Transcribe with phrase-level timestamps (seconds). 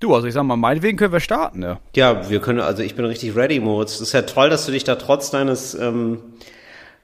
[0.00, 1.78] Du, also ich sag mal, meinetwegen können wir starten, ja.
[1.94, 3.96] Ja, wir können, also ich bin richtig ready, Moritz.
[3.96, 6.20] Es ist ja toll, dass du dich da trotz deines ähm,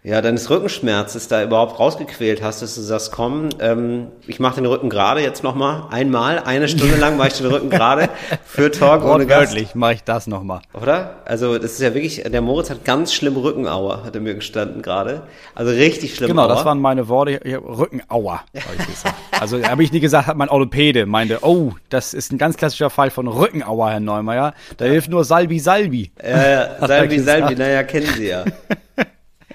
[0.06, 4.66] ja, deines Rückenschmerzes da überhaupt rausgequält hast, dass du sagst, komm, ähm, ich mache den
[4.66, 8.08] Rücken gerade jetzt nochmal einmal, eine Stunde lang mache ich den Rücken gerade
[8.44, 9.52] für Talk ohne Gast.
[9.52, 10.60] Wirklich, mache ich das nochmal.
[10.74, 11.16] Oder?
[11.24, 14.80] Also das ist ja wirklich, der Moritz hat ganz schlimm Rückenauer, hat er mir gestanden
[14.80, 15.22] gerade.
[15.56, 16.28] Also richtig schlimm.
[16.28, 16.54] Genau, Auer.
[16.54, 19.16] das waren meine Worte, Rückenauer, habe ich gesagt.
[19.32, 22.90] also habe ich nie gesagt, hat mein Orthopäde meinte, oh, das ist ein ganz klassischer
[22.90, 24.54] Fall von Rückenauer, Herr Neumeier.
[24.76, 26.12] Da hilft nur Salbi Salbi.
[26.18, 28.44] Äh, Salbi Salbi, naja, kennen Sie ja.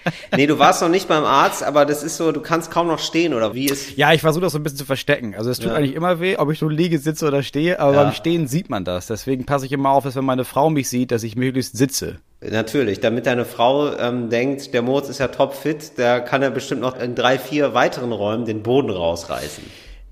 [0.36, 3.00] nee, du warst noch nicht beim Arzt, aber das ist so, du kannst kaum noch
[3.00, 3.98] stehen oder wie ist.
[3.98, 5.36] Ja, ich versuche das so ein bisschen zu verstecken.
[5.36, 5.76] Also es tut ja.
[5.76, 8.04] eigentlich immer weh, ob ich nur liege, sitze oder stehe, aber ja.
[8.04, 9.08] beim Stehen sieht man das.
[9.08, 12.18] Deswegen passe ich immer auf, dass wenn meine Frau mich sieht, dass ich möglichst sitze.
[12.42, 16.82] Natürlich, damit deine Frau ähm, denkt, der Moritz ist ja topfit, der kann ja bestimmt
[16.82, 19.64] noch in drei, vier weiteren Räumen den Boden rausreißen.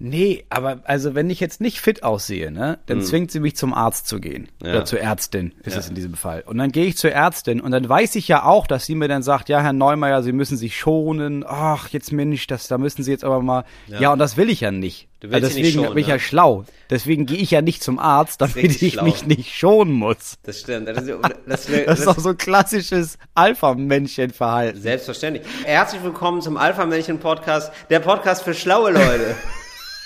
[0.02, 3.05] Nee, aber also wenn ich jetzt nicht fit aussehe, ne, dann hm.
[3.05, 4.48] zwingt sie mich zum Arzt zu gehen.
[4.63, 4.70] Ja.
[4.70, 5.80] Oder zur Ärztin ist ja.
[5.80, 6.44] es in diesem Fall.
[6.45, 9.09] Und dann gehe ich zur Ärztin und dann weiß ich ja auch, dass sie mir
[9.09, 11.44] dann sagt, ja, Herr Neumeier, Sie müssen sich schonen.
[11.45, 13.66] Ach, jetzt Mensch, das, da müssen Sie jetzt aber mal.
[13.88, 15.09] Ja, ja und das will ich ja nicht.
[15.19, 16.63] Du willst also deswegen schonen, bin ich ja schlau.
[16.89, 19.03] Deswegen gehe ich ja nicht zum Arzt, damit ich schlau.
[19.03, 20.36] mich nicht schonen muss.
[20.44, 20.88] Das stimmt.
[20.88, 21.09] Das ist,
[21.45, 24.80] das, das, das ist doch so klassisches Alpha-Männchen-Verhalten.
[24.80, 25.45] Selbstverständlich.
[25.66, 29.36] Herzlich willkommen zum Alpha-Männchen-Podcast, der Podcast für schlaue Leute.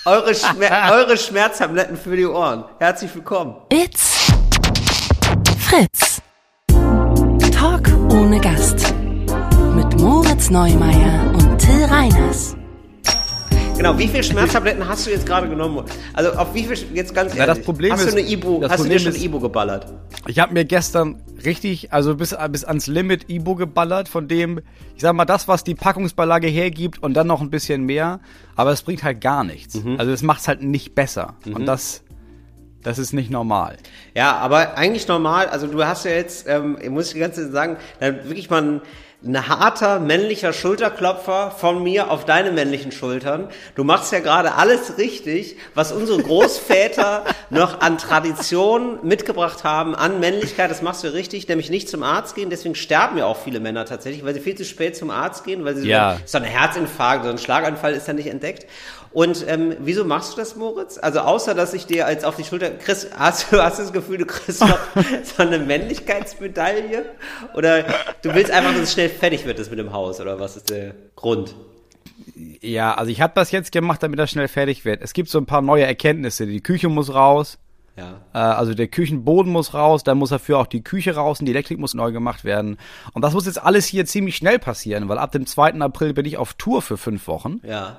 [0.06, 2.64] Eure, Schmer eure Schmerztabletten für die Ohren.
[2.78, 3.56] Herzlich willkommen.
[3.72, 4.30] It's
[5.58, 6.20] Fritz.
[7.50, 8.92] Talk ohne Gast.
[9.74, 12.54] Mit Moritz Neumeier und Till Reiners.
[13.76, 15.84] Genau, wie viele Schmerztabletten hast du jetzt gerade genommen?
[16.12, 18.62] Also auf wie viel, jetzt ganz ehrlich, ja, das Problem hast ist, du eine Ibu,
[18.62, 19.92] hast Problem du dir schon Ibu geballert?
[20.28, 24.60] Ich habe mir gestern richtig, also bis, bis ans Limit Ibu geballert, von dem,
[24.94, 28.20] ich sag mal, das, was die Packungsbeilage hergibt und dann noch ein bisschen mehr,
[28.54, 29.74] aber es bringt halt gar nichts.
[29.74, 29.96] Mhm.
[29.98, 31.34] Also es macht's halt nicht besser.
[31.44, 31.56] Mhm.
[31.56, 32.04] Und das,
[32.84, 33.76] das ist nicht normal.
[34.14, 37.52] Ja, aber eigentlich normal, also du hast ja jetzt, ähm, muss ich die ganze Zeit
[37.52, 38.82] sagen, dann wirklich mal
[39.26, 43.48] ein harter männlicher Schulterklopfer von mir auf deine männlichen Schultern.
[43.74, 50.20] Du machst ja gerade alles richtig, was unsere Großväter noch an Tradition mitgebracht haben, an
[50.20, 50.70] Männlichkeit.
[50.70, 52.50] Das machst du richtig, nämlich nicht zum Arzt gehen.
[52.50, 55.64] Deswegen sterben ja auch viele Männer tatsächlich, weil sie viel zu spät zum Arzt gehen,
[55.64, 56.16] weil sie ja.
[56.26, 58.66] so, so ein Herzinfarkt oder ein Schlaganfall ist ja nicht entdeckt.
[59.14, 60.98] Und ähm, wieso machst du das, Moritz?
[60.98, 63.92] Also außer, dass ich dir als auf die Schulter, Chris, hast du hast du das
[63.92, 64.76] Gefühl, du kriegst noch
[65.22, 67.04] so eine Männlichkeitsmedaille?
[67.54, 67.84] Oder
[68.22, 70.20] du willst einfach, dass es schnell fertig wird, das mit dem Haus?
[70.20, 71.54] Oder was ist der Grund?
[72.60, 75.00] Ja, also ich habe das jetzt gemacht, damit das schnell fertig wird.
[75.00, 76.44] Es gibt so ein paar neue Erkenntnisse.
[76.46, 77.58] Die Küche muss raus.
[77.96, 78.20] Ja.
[78.32, 81.52] Äh, also der Küchenboden muss raus, dann muss dafür auch die Küche raus und die
[81.52, 82.78] Elektrik muss neu gemacht werden.
[83.12, 85.74] Und das muss jetzt alles hier ziemlich schnell passieren, weil ab dem 2.
[85.74, 87.60] April bin ich auf Tour für fünf Wochen.
[87.62, 87.98] Ja.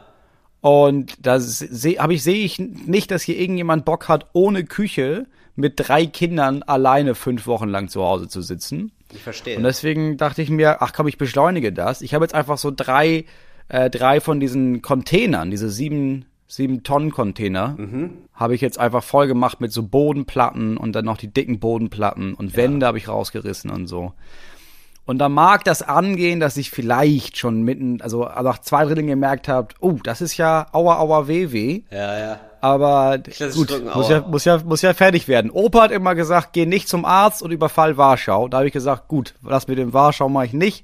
[0.65, 5.73] Und da sehe ich sehe ich nicht, dass hier irgendjemand Bock hat, ohne Küche mit
[5.75, 8.91] drei Kindern alleine fünf Wochen lang zu Hause zu sitzen.
[9.13, 9.57] Ich verstehe.
[9.57, 12.01] Und deswegen dachte ich mir, ach komm, ich beschleunige das.
[12.01, 13.25] Ich habe jetzt einfach so drei,
[13.67, 18.13] äh, drei von diesen Containern, diese sieben, sieben Tonnen Container, mhm.
[18.33, 22.33] habe ich jetzt einfach voll gemacht mit so Bodenplatten und dann noch die dicken Bodenplatten
[22.33, 22.57] und ja.
[22.57, 24.13] Wände habe ich rausgerissen und so.
[25.05, 29.47] Und da mag das angehen, dass ich vielleicht schon mitten, also nach zwei Dritteln gemerkt
[29.47, 31.83] habe, oh, das ist ja aua, aua, weh, weh.
[31.91, 32.39] Ja, ja.
[32.59, 35.51] Aber gut, drücken, muss, ja, muss, ja, muss ja fertig werden.
[35.51, 38.47] Opa hat immer gesagt, geh nicht zum Arzt und überfall Warschau.
[38.47, 40.83] Da habe ich gesagt, gut, das mit dem Warschau mache ich nicht.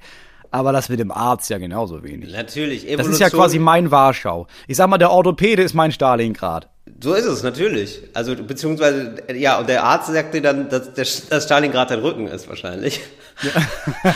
[0.52, 2.32] Aber das mit dem Arzt ja genauso wenig.
[2.34, 2.98] Natürlich, Evolution.
[2.98, 4.48] Das ist ja quasi mein Warschau.
[4.68, 6.70] Ich sag mal, der Orthopäde ist mein Stalingrad.
[7.04, 8.04] So ist es, natürlich.
[8.14, 12.48] Also, beziehungsweise, ja, und der Arzt sagt dir dann, dass, dass Stalingrad dein Rücken ist,
[12.48, 13.02] wahrscheinlich.
[13.42, 14.14] Ja.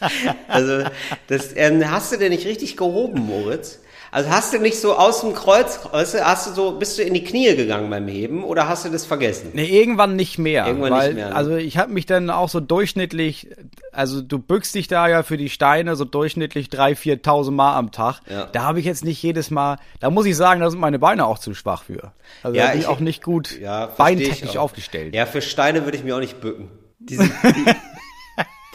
[0.48, 0.84] also,
[1.28, 3.78] das, ähm, hast du denn nicht richtig gehoben, Moritz?
[4.12, 7.22] Also hast du nicht so aus dem Kreuz, hast du so, bist du in die
[7.22, 9.50] Knie gegangen beim Heben oder hast du das vergessen?
[9.52, 10.66] Nee, irgendwann nicht mehr.
[10.66, 11.28] Irgendwann weil, nicht mehr.
[11.28, 11.36] Ne?
[11.36, 13.48] Also ich habe mich dann auch so durchschnittlich,
[13.92, 17.92] also du bückst dich da ja für die Steine so durchschnittlich 3.000, 4.000 Mal am
[17.92, 18.20] Tag.
[18.28, 18.46] Ja.
[18.46, 21.26] Da habe ich jetzt nicht jedes Mal, da muss ich sagen, da sind meine Beine
[21.26, 22.12] auch zu schwach für.
[22.42, 25.14] Also ja, da bin ich auch nicht gut ja, beintechnisch aufgestellt.
[25.14, 26.68] Ja, für Steine würde ich mir auch nicht bücken.
[26.98, 27.72] Diese, die,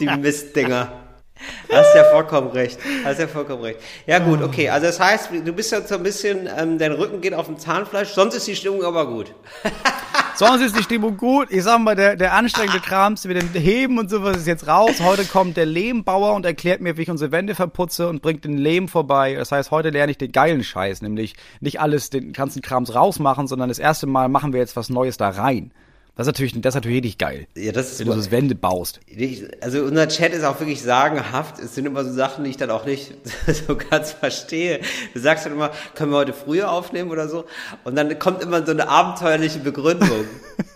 [0.00, 1.05] die Mistdinger.
[1.70, 2.78] Hast ja vollkommen recht.
[3.04, 3.80] Hast ja vollkommen recht.
[4.06, 4.68] Ja gut, okay.
[4.68, 7.58] Also das heißt, du bist jetzt so ein bisschen, ähm, dein Rücken geht auf dem
[7.58, 9.34] Zahnfleisch, sonst ist die Stimmung aber gut.
[10.36, 11.48] sonst ist die Stimmung gut.
[11.50, 15.00] Ich sag mal, der, der anstrengende Krams mit dem Heben und sowas ist jetzt raus.
[15.00, 18.58] Heute kommt der Lehmbauer und erklärt mir, wie ich unsere Wände verputze und bringt den
[18.58, 19.34] Lehm vorbei.
[19.34, 23.46] Das heißt, heute lerne ich den geilen Scheiß, nämlich nicht alles den ganzen Krams rausmachen,
[23.46, 25.72] sondern das erste Mal machen wir jetzt was Neues da rein.
[26.16, 27.46] Das ist natürlich, das ist natürlich richtig geil.
[27.54, 29.00] Ja, das ist wenn du so Wände baust.
[29.60, 31.58] Also unser Chat ist auch wirklich sagenhaft.
[31.58, 33.12] Es sind immer so Sachen, die ich dann auch nicht
[33.66, 34.80] so ganz verstehe.
[35.12, 37.44] Du sagst dann immer, können wir heute früher aufnehmen oder so?
[37.84, 40.24] Und dann kommt immer so eine abenteuerliche Begründung.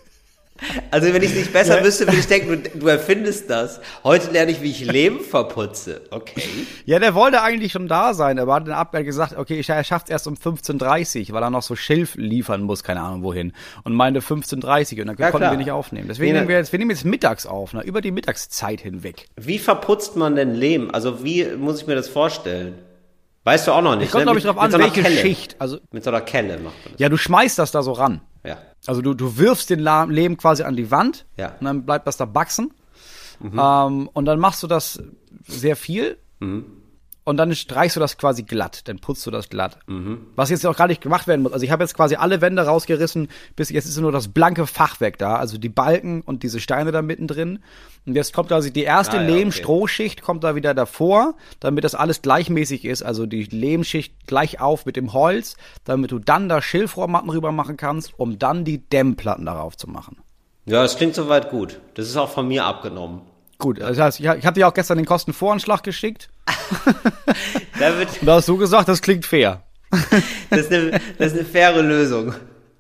[0.91, 1.85] Also wenn ich es nicht besser ja.
[1.85, 3.81] wüsste, würde ich denken, du, du, erfindest das.
[4.05, 6.03] Heute lerne ich, wie ich Leben verputze.
[6.11, 6.43] Okay.
[6.85, 8.39] Ja, der wollte eigentlich schon da sein.
[8.39, 11.51] Er hat dann Abwehr gesagt, okay, er schafft es erst um 15.30 Uhr, weil er
[11.51, 13.53] noch so Schilf liefern muss, keine Ahnung wohin.
[13.85, 15.53] Und meinte 15.30 Uhr und dann ja, konnten klar.
[15.53, 16.09] wir nicht aufnehmen.
[16.09, 19.27] Deswegen nehmen wir jetzt, wir nehmen jetzt mittags auf, ne, über die Mittagszeit hinweg.
[19.37, 20.91] Wie verputzt man denn Lehm?
[20.93, 22.75] Also wie muss ich mir das vorstellen?
[23.45, 24.07] Weißt du auch noch nicht.
[24.07, 24.25] Ich kommt, ne?
[24.27, 25.17] glaube ich, drauf an, so welche Kelle.
[25.17, 25.57] Schicht.
[25.59, 27.01] Also, mit so einer Kelle macht man das.
[27.01, 28.21] Ja, du schmeißt das da so ran.
[28.44, 28.58] Ja.
[28.87, 31.54] Also du, du wirfst den Lehm quasi an die Wand ja.
[31.60, 32.72] und dann bleibt das da wachsen.
[33.40, 33.58] Mhm.
[33.58, 35.02] Ähm, und dann machst du das
[35.46, 36.19] sehr viel.
[36.40, 36.80] Mhm
[37.31, 39.79] und dann streichst du das quasi glatt, dann putzt du das glatt.
[39.87, 40.27] Mhm.
[40.35, 41.53] Was jetzt auch gar nicht gemacht werden muss.
[41.53, 45.17] Also ich habe jetzt quasi alle Wände rausgerissen, bis jetzt ist nur das blanke Fachwerk
[45.17, 47.61] da, also die Balken und diese Steine da mittendrin.
[48.05, 50.27] Und jetzt kommt also die erste ah, ja, Lehm-Strohschicht okay.
[50.27, 54.97] kommt da wieder davor, damit das alles gleichmäßig ist, also die Lehmschicht gleich auf mit
[54.97, 59.76] dem Holz, damit du dann da Schilfrohrmatten rüber machen kannst, um dann die Dämmplatten darauf
[59.76, 60.19] zu machen.
[60.67, 61.81] Ja, das klingt soweit gut.
[61.94, 63.23] Das ist auch von mir abgenommen.
[63.61, 66.31] Gut, heißt, ich, habe dir auch gestern den Kostenvoranschlag geschickt.
[67.79, 69.62] da, wird da hast du gesagt, das klingt fair.
[70.51, 72.29] das, ist eine, das ist eine faire Lösung.
[72.29, 72.37] Das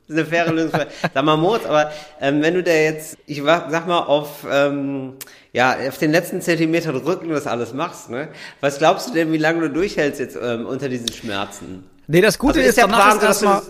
[0.08, 0.80] ist eine faire Lösung.
[1.12, 5.16] Sag mal, Moritz, aber ähm, wenn du da jetzt, ich sag mal, auf, ähm,
[5.52, 8.28] ja, auf den letzten Zentimeter Rücken das alles machst, ne?
[8.60, 11.84] Was glaubst du denn, wie lange du durchhältst jetzt ähm, unter diesen Schmerzen?
[12.06, 13.62] Nee, das Gute also ist, ist der Plan, ist erstmal,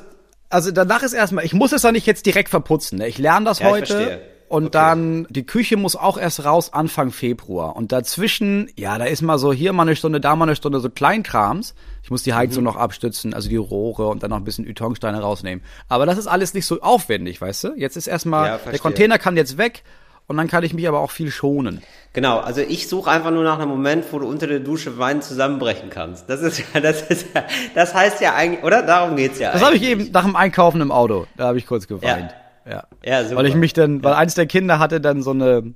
[0.49, 2.99] also danach ist erstmal, ich muss es ja nicht jetzt direkt verputzen.
[2.99, 3.09] Ne?
[3.09, 3.83] Ich lerne das ja, heute.
[3.83, 4.40] Ich verstehe.
[4.51, 4.71] Und okay.
[4.73, 7.77] dann, die Küche muss auch erst raus Anfang Februar.
[7.77, 10.81] Und dazwischen, ja, da ist mal so hier mal eine Stunde, da mal eine Stunde
[10.81, 11.77] so Kleinkrams.
[12.03, 12.71] Ich muss die Heizung mhm.
[12.71, 15.65] noch abstützen, also die Rohre und dann noch ein bisschen Ytongsteine rausnehmen.
[15.89, 17.75] Aber das ist alles nicht so aufwendig, weißt du?
[17.77, 19.85] Jetzt ist erstmal, ja, der Container kann jetzt weg
[20.27, 21.81] und dann kann ich mich aber auch viel schonen.
[22.13, 25.23] Genau, also ich suche einfach nur nach einem Moment, wo du unter der Dusche Wein
[25.23, 26.29] zusammenbrechen kannst.
[26.29, 27.45] Das ist ja, das ist ja,
[27.77, 28.83] das heißt ja eigentlich, oder?
[28.83, 29.53] Darum geht's ja.
[29.53, 31.29] Das habe ich eben nach dem Einkaufen im Auto.
[31.37, 32.33] Da habe ich kurz geweint.
[32.33, 32.40] Ja.
[32.69, 32.85] Ja.
[33.05, 33.37] ja super.
[33.37, 35.75] Weil ich mich dann, weil eins der Kinder hatte dann so eine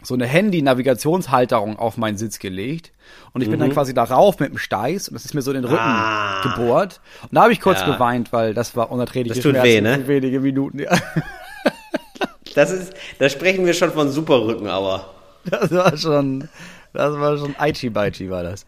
[0.00, 2.92] so eine Handy-Navigationshalterung auf meinen Sitz gelegt
[3.32, 3.72] und ich bin dann mhm.
[3.72, 6.40] quasi darauf mit dem Steiß und das ist mir so in den Rücken ah.
[6.42, 7.92] gebohrt und da habe ich kurz ja.
[7.92, 10.06] geweint, weil das war unerträgliche das tut Schmerzen weh, ne?
[10.06, 10.78] wenige Minuten.
[10.78, 10.96] Ja.
[12.54, 15.14] Das ist, da sprechen wir schon von Superrücken, aber.
[15.44, 16.48] Das war schon,
[16.92, 18.66] das war schon Aichi Baichi war das.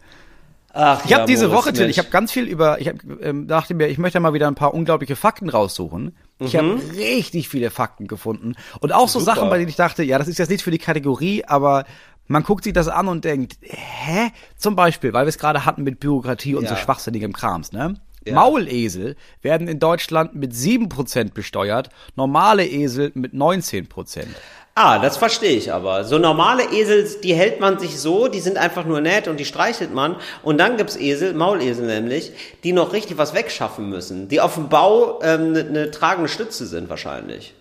[0.73, 2.97] Ach, ich ja, habe diese Moritz Woche, Till, ich habe ganz viel über, ich hab,
[3.21, 6.17] ähm, dachte mir, ich möchte mal wieder ein paar unglaubliche Fakten raussuchen.
[6.41, 6.59] Ich mhm.
[6.59, 9.37] habe richtig viele Fakten gefunden und auch so Super.
[9.37, 11.85] Sachen, bei denen ich dachte, ja, das ist jetzt nicht für die Kategorie, aber
[12.27, 14.31] man guckt sich das an und denkt, hä?
[14.57, 16.71] Zum Beispiel, weil wir es gerade hatten mit Bürokratie und ja.
[16.71, 17.95] so schwachsinnigem Krams, ne?
[18.25, 18.35] Ja.
[18.35, 24.27] Maulesel werden in Deutschland mit 7% besteuert, normale Esel mit 19%.
[24.75, 26.05] Ah, das verstehe ich aber.
[26.05, 29.45] So normale Esel, die hält man sich so, die sind einfach nur nett und die
[29.45, 30.17] streichelt man.
[30.43, 32.33] Und dann gibt's Esel, Maulesel nämlich,
[32.63, 34.29] die noch richtig was wegschaffen müssen.
[34.29, 37.55] Die auf dem Bau eine ähm, ne, ne tragende Stütze sind wahrscheinlich.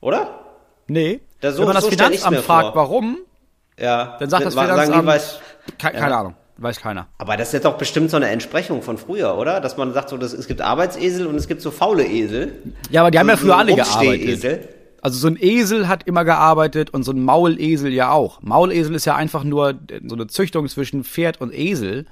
[0.00, 0.40] Oder?
[0.86, 1.20] Nee.
[1.40, 3.18] Da so, Wenn man das so Finanzamt fragt, warum,
[3.78, 4.16] ja.
[4.18, 5.40] dann sagt das Finanzamt, die, weiß,
[5.78, 6.18] keine, ja.
[6.20, 6.34] Ahnung.
[6.58, 7.06] Weiß keiner.
[7.16, 9.60] Aber das ist jetzt doch bestimmt so eine Entsprechung von früher, oder?
[9.60, 12.52] Dass man sagt, so, dass, es gibt Arbeitsesel und es gibt so faule Esel.
[12.90, 14.79] Ja, aber die haben ja früher alle gearbeitet.
[15.02, 18.42] Also so ein Esel hat immer gearbeitet und so ein Maulesel ja auch.
[18.42, 22.06] Maulesel ist ja einfach nur so eine Züchtung zwischen Pferd und Esel.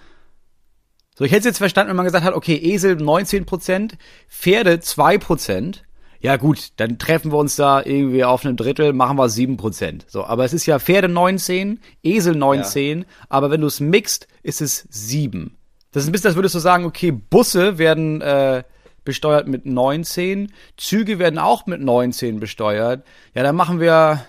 [1.17, 3.93] So, ich hätte es jetzt verstanden, wenn man gesagt hat, okay, Esel 19%
[4.29, 5.79] Pferde 2%
[6.20, 10.25] Ja gut, dann treffen wir uns da irgendwie auf einem Drittel, machen wir 7% So,
[10.25, 13.04] aber es ist ja Pferde 19, Esel 19, ja.
[13.28, 15.57] aber wenn du es mixt, ist es 7.
[15.92, 18.62] Das ist ein bisschen, als würdest du sagen, okay, Busse werden äh,
[19.09, 20.53] besteuert mit 19.
[20.77, 23.07] Züge werden auch mit 19 besteuert.
[23.35, 24.27] Ja, dann machen wir,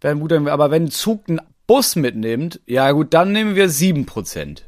[0.00, 4.62] wenn, gut, aber wenn ein Zug einen Bus mitnimmt, ja gut, dann nehmen wir 7%.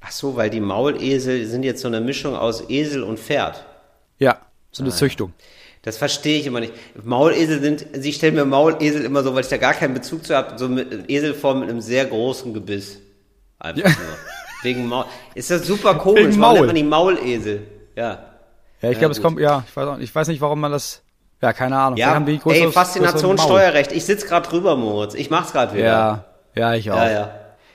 [0.00, 3.64] Ach so, weil die Maulesel sind jetzt so eine Mischung aus Esel und Pferd.
[4.18, 4.40] Ja,
[4.72, 5.32] so eine ah, Züchtung.
[5.82, 6.72] Das verstehe ich immer nicht.
[7.04, 10.34] Maulesel sind, sie stellen mir Maulesel immer so, weil ich da gar keinen Bezug zu
[10.34, 12.98] habe, so mit Eselform mit einem sehr großen Gebiss.
[13.60, 13.90] Einfach ja.
[13.90, 14.18] nur.
[14.62, 15.04] Wegen Maul.
[15.36, 16.24] Ist das super komisch.
[16.24, 16.56] Wegen Maul.
[16.56, 16.82] Warum nennt man die
[17.22, 17.75] Maulesel?
[17.96, 18.18] Ja.
[18.82, 21.02] Ja, ich glaube, es kommt, ja, ich weiß, auch, ich weiß nicht, warum man das,
[21.40, 21.96] ja, keine Ahnung.
[21.96, 23.90] Ja, haben die größere, ey, Faszination Steuerrecht.
[23.92, 25.14] Ich sitz gerade drüber, Moritz.
[25.14, 25.84] Ich mach's gerade wieder.
[25.84, 26.24] Ja,
[26.54, 26.96] ja, ich auch.
[26.96, 27.30] Ja, ja.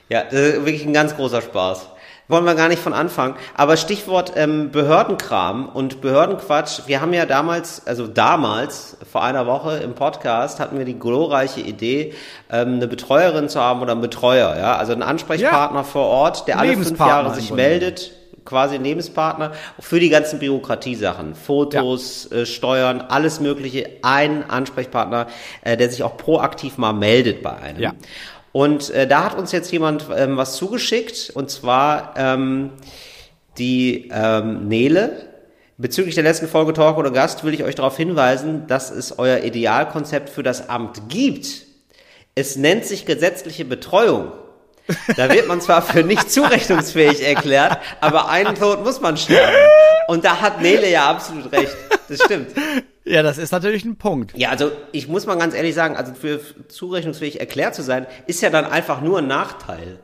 [0.08, 1.88] Ja, das ist wirklich ein ganz großer Spaß.
[2.28, 3.34] Wollen wir gar nicht von anfangen.
[3.56, 6.82] Aber Stichwort ähm, Behördenkram und Behördenquatsch.
[6.86, 11.60] Wir haben ja damals, also damals, vor einer Woche im Podcast, hatten wir die glorreiche
[11.60, 12.14] Idee,
[12.50, 14.56] ähm, eine Betreuerin zu haben oder einen Betreuer.
[14.56, 15.84] Ja, Also einen Ansprechpartner ja.
[15.84, 18.12] vor Ort, der alle fünf Jahre sich meldet
[18.44, 22.38] quasi Lebenspartner für die ganzen Bürokratiesachen, Fotos, ja.
[22.38, 25.26] äh, Steuern, alles Mögliche, ein Ansprechpartner,
[25.62, 27.80] äh, der sich auch proaktiv mal meldet bei einem.
[27.80, 27.92] Ja.
[28.52, 32.70] Und äh, da hat uns jetzt jemand ähm, was zugeschickt, und zwar ähm,
[33.58, 35.32] die ähm, Nele
[35.82, 39.38] Bezüglich der letzten Folge Talk oder Gast will ich euch darauf hinweisen, dass es euer
[39.38, 41.64] Idealkonzept für das Amt gibt.
[42.36, 44.30] Es nennt sich gesetzliche Betreuung.
[45.16, 49.56] Da wird man zwar für nicht zurechnungsfähig erklärt, aber einen Tod muss man sterben.
[50.08, 51.74] Und da hat Nele ja absolut recht.
[52.08, 52.48] Das stimmt.
[53.04, 54.36] Ja, das ist natürlich ein Punkt.
[54.36, 58.42] Ja, also ich muss mal ganz ehrlich sagen, also für zurechnungsfähig erklärt zu sein, ist
[58.42, 59.98] ja dann einfach nur ein Nachteil.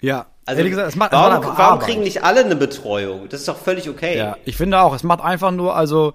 [0.00, 3.28] Ja, Also ehrlich gesagt, es macht, warum, macht warum kriegen nicht alle eine Betreuung?
[3.28, 4.16] Das ist doch völlig okay.
[4.16, 6.14] Ja, ich finde auch, es macht einfach nur, also,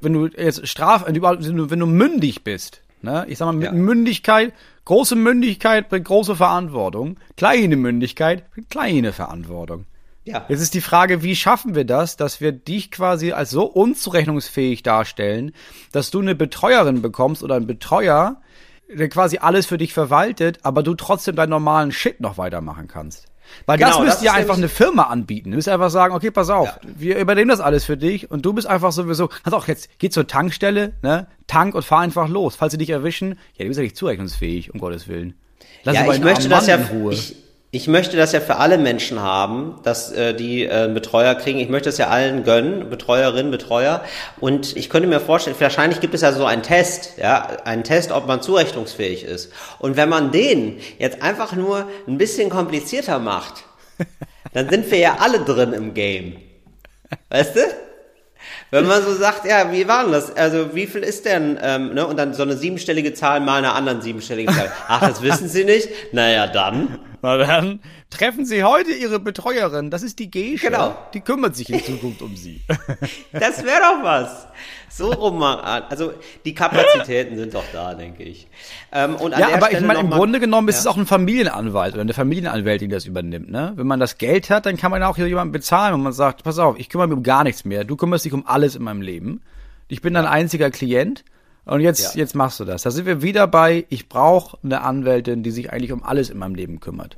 [0.00, 3.64] wenn du jetzt straf, wenn du, wenn du mündig bist, ne, ich sag mal, mit
[3.64, 3.72] Ja.
[3.72, 4.52] Mündigkeit,
[4.84, 9.86] große Mündigkeit bringt große Verantwortung, kleine Mündigkeit bringt kleine Verantwortung.
[10.24, 10.44] ja.
[10.48, 14.82] Jetzt ist die Frage, wie schaffen wir das, dass wir dich quasi als so unzurechnungsfähig
[14.82, 15.52] darstellen,
[15.92, 18.40] dass du eine Betreuerin bekommst oder einen Betreuer,
[18.92, 23.27] der quasi alles für dich verwaltet, aber du trotzdem deinen normalen Shit noch weitermachen kannst.
[23.66, 25.50] Weil das Genau, müsst das ihr einfach eine Firma anbieten.
[25.50, 26.78] Du müsst einfach sagen, okay, pass auf, Ja.
[26.96, 30.08] wir übernehmen das alles für dich und du bist einfach sowieso, kannst auch jetzt, geh
[30.10, 32.56] zur Tankstelle, ne, tank und fahr einfach los.
[32.56, 35.34] Falls sie dich erwischen, ja, du bist ja nicht zurechnungsfähig, um Gottes Willen.
[35.84, 37.12] Lass ja, ich möchte das ja, Ruhe.
[37.12, 37.36] ich,
[37.70, 41.58] ich möchte das ja für alle Menschen haben, dass äh, die äh, einen Betreuer kriegen.
[41.58, 44.02] Ich möchte das ja allen gönnen, Betreuerinnen, Betreuer.
[44.40, 48.10] Und ich könnte mir vorstellen, wahrscheinlich gibt es ja so einen Test, ja, einen Test,
[48.10, 49.52] ob man zurechnungsfähig ist.
[49.78, 53.64] Und wenn man den jetzt einfach nur ein bisschen komplizierter macht,
[54.54, 56.36] dann sind wir ja alle drin im Game.
[57.28, 57.60] Weißt du?
[58.70, 60.36] Wenn man so sagt, ja, wie war denn das?
[60.36, 62.06] Also wie viel ist denn, ähm, ne?
[62.06, 64.70] Und dann so eine siebenstellige Zahl mal einer anderen siebenstelligen Zahl.
[64.88, 65.88] Ach, das wissen Sie nicht?
[66.12, 66.98] Naja, dann.
[67.22, 69.90] Na dann treffen Sie heute Ihre Betreuerin.
[69.90, 70.66] Das ist die Gesche.
[70.66, 70.96] Genau.
[71.14, 72.60] Die kümmert sich in Zukunft um Sie.
[73.32, 74.46] Das wäre doch was.
[74.98, 75.84] So rum mal an.
[75.88, 76.12] Also
[76.44, 78.48] die Kapazitäten sind doch da, denke ich.
[78.92, 80.80] Ähm, und ja, aber ich Stelle meine, noch im mal- Grunde genommen ist Ja.
[80.80, 83.50] es auch ein Familienanwalt oder eine Familienanwältin, die das übernimmt.
[83.50, 83.72] Ne?
[83.76, 86.42] Wenn man das Geld hat, dann kann man auch hier jemanden bezahlen, wenn man sagt,
[86.42, 87.84] pass auf, ich kümmere mich um gar nichts mehr.
[87.84, 89.40] Du kümmerst dich um alles in meinem Leben.
[89.88, 91.24] Ich bin dein einziger Klient.
[91.64, 92.20] Und jetzt, Ja.
[92.20, 92.82] jetzt machst du das.
[92.82, 96.38] Da sind wir wieder bei, ich brauche eine Anwältin, die sich eigentlich um alles in
[96.38, 97.16] meinem Leben kümmert.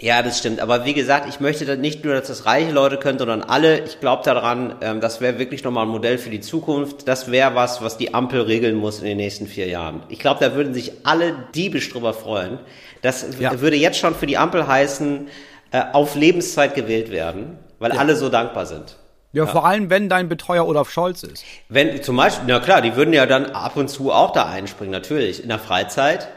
[0.00, 0.60] Ja, das stimmt.
[0.60, 3.80] Aber wie gesagt, ich möchte nicht nur, dass das reiche Leute können, sondern alle.
[3.80, 7.08] Ich glaube daran, ähm, das wäre wirklich nochmal ein Modell für die Zukunft.
[7.08, 10.02] Das wäre was, was die Ampel regeln muss in den nächsten vier Jahren.
[10.08, 12.60] Ich glaube, da würden sich alle diebisch drüber freuen.
[13.02, 13.60] Das Ja.
[13.60, 15.28] würde jetzt schon für die Ampel heißen,
[15.72, 18.96] äh, auf Lebenszeit gewählt werden, weil alle so dankbar sind.
[19.32, 21.44] Ja, vor allem, wenn dein Betreuer Olaf Scholz ist.
[21.68, 24.90] Wenn zum Beispiel, na klar, die würden ja dann ab und zu auch da einspringen,
[24.92, 26.28] natürlich, in der Freizeit.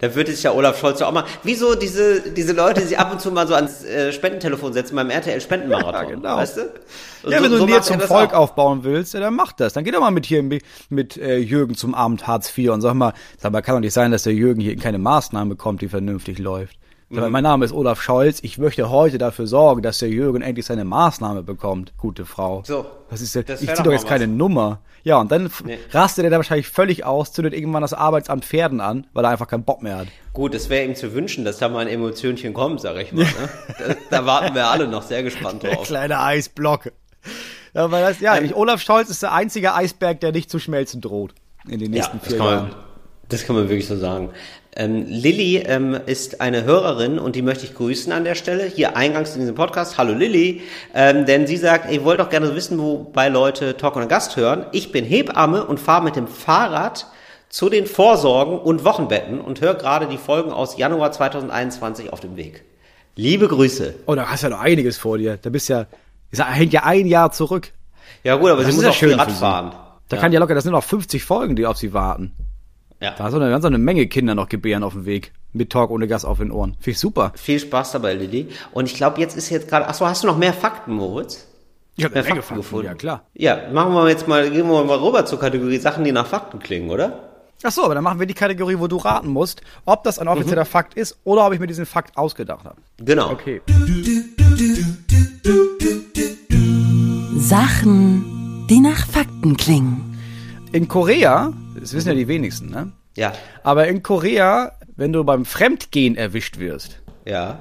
[0.00, 3.10] Da würde sich ja Olaf Scholz auch mal, wieso diese, diese Leute, die sich ab
[3.12, 6.36] und zu mal so ans äh, Spendentelefon setzen beim RTL Spendenmarathon, Ja, genau.
[6.36, 6.60] weißt du?
[7.24, 8.38] Und Ja, so- wenn du so macht zum Volk auch.
[8.38, 9.72] aufbauen willst, ja, dann mach das.
[9.72, 12.80] Dann geh doch mal mit hier mit, mit äh, Jürgen zum Abend Hartz IV und
[12.80, 15.82] sag mal, sag mal, kann doch nicht sein, dass der Jürgen hier keine Maßnahme bekommt,
[15.82, 16.76] die vernünftig läuft.
[17.10, 17.30] Mhm.
[17.32, 18.40] mein Name ist Olaf Scholz.
[18.42, 22.62] Ich möchte heute dafür sorgen, dass der Jürgen endlich seine Maßnahme bekommt, gute Frau.
[22.66, 23.44] So, Was ist denn?
[23.46, 24.30] das Ich wär zieh doch jetzt keine was.
[24.36, 24.80] Nummer.
[25.04, 25.78] Ja, und dann Nee.
[25.92, 29.48] rastet er da wahrscheinlich völlig aus, zündet irgendwann das Arbeitsamt Pferden an, weil er einfach
[29.48, 30.08] keinen Bock mehr hat.
[30.34, 33.20] Gut, es wäre ihm zu wünschen, dass da mal ein Emotionchen kommt, sag ich mal.
[33.24, 33.28] Ne?
[33.78, 35.86] Da, da warten wir alle noch sehr gespannt Der drauf.
[35.86, 36.92] kleine Eisblock.
[37.74, 41.00] Ja, weil das, ja, ich, Olaf Scholz ist der einzige Eisberg, der nicht zu schmelzen
[41.00, 41.32] droht
[41.68, 42.74] in den nächsten das vier Jahren.
[43.28, 44.30] das kann man wirklich so sagen.
[44.78, 48.64] Ähm, Lilly ähm, ist eine Hörerin und die möchte ich grüßen an der Stelle.
[48.64, 49.98] Hier eingangs in diesem Podcast.
[49.98, 50.62] Hallo Lilly.
[50.94, 54.66] Ähm, denn sie sagt, ihr wollt doch gerne wissen, wobei Leute Talk und Gast hören.
[54.70, 57.08] Ich bin Hebamme und fahre mit dem Fahrrad
[57.48, 62.36] zu den Vorsorgen und Wochenbetten und höre gerade die Folgen aus Januar 2021 auf dem
[62.36, 62.62] Weg.
[63.16, 63.96] Liebe Grüße.
[64.06, 65.38] Oh, da hast du ja noch einiges vor dir.
[65.42, 65.86] Da bist ja,
[66.30, 67.72] ich hängt ja ein Jahr zurück.
[68.22, 69.72] Ja gut, aber Das sie ist muss ja auch viel schön Rad fahren.
[70.08, 70.22] Da ja.
[70.22, 72.32] kann ja locker, das sind noch 50 Folgen, die auf sie warten.
[73.00, 73.12] Ja.
[73.16, 75.32] Da hast du eine ganz eine Menge Kinder noch gebären auf dem Weg.
[75.52, 76.72] Mit Talk ohne Gas auf den Ohren.
[76.74, 77.32] Finde ich super.
[77.36, 78.48] Viel Spaß dabei, Lilly.
[78.72, 79.88] Und ich glaube, jetzt ist jetzt gerade.
[79.88, 81.46] Achso, hast du noch mehr Fakten, Moritz?
[81.96, 82.86] Ich habe Mehr Fakten Fakten, gefunden.
[82.86, 83.24] ja klar.
[83.34, 86.58] Ja, machen wir jetzt mal, gehen wir mal rüber zur Kategorie Sachen, die nach Fakten
[86.60, 87.24] klingen, oder?
[87.64, 90.28] Ach so, aber dann machen wir die Kategorie, wo du raten musst, ob das ein
[90.28, 92.76] offizieller Fakt ist oder ob ich mir diesen Fakt ausgedacht habe.
[92.98, 93.30] Genau.
[93.32, 93.60] Okay.
[97.36, 100.18] Sachen, die nach Fakten klingen.
[100.72, 102.92] In Korea, das wissen ja die wenigsten, ne?
[103.16, 103.32] Ja,
[103.64, 107.58] Aber in Korea, wenn du beim Fremdgehen erwischt wirst, ja.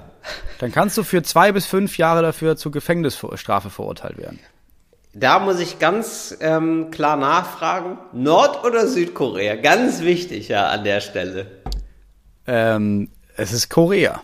[0.60, 4.40] dann kannst du für zwei bis fünf Jahre dafür zu Gefängnisstrafe verurteilt werden.
[5.14, 7.98] Da muss ich ganz ähm, klar nachfragen.
[8.14, 9.56] Nord- oder Südkorea?
[9.56, 11.48] Ganz wichtig, ja, an der Stelle.
[12.46, 14.22] Ähm, es ist Korea.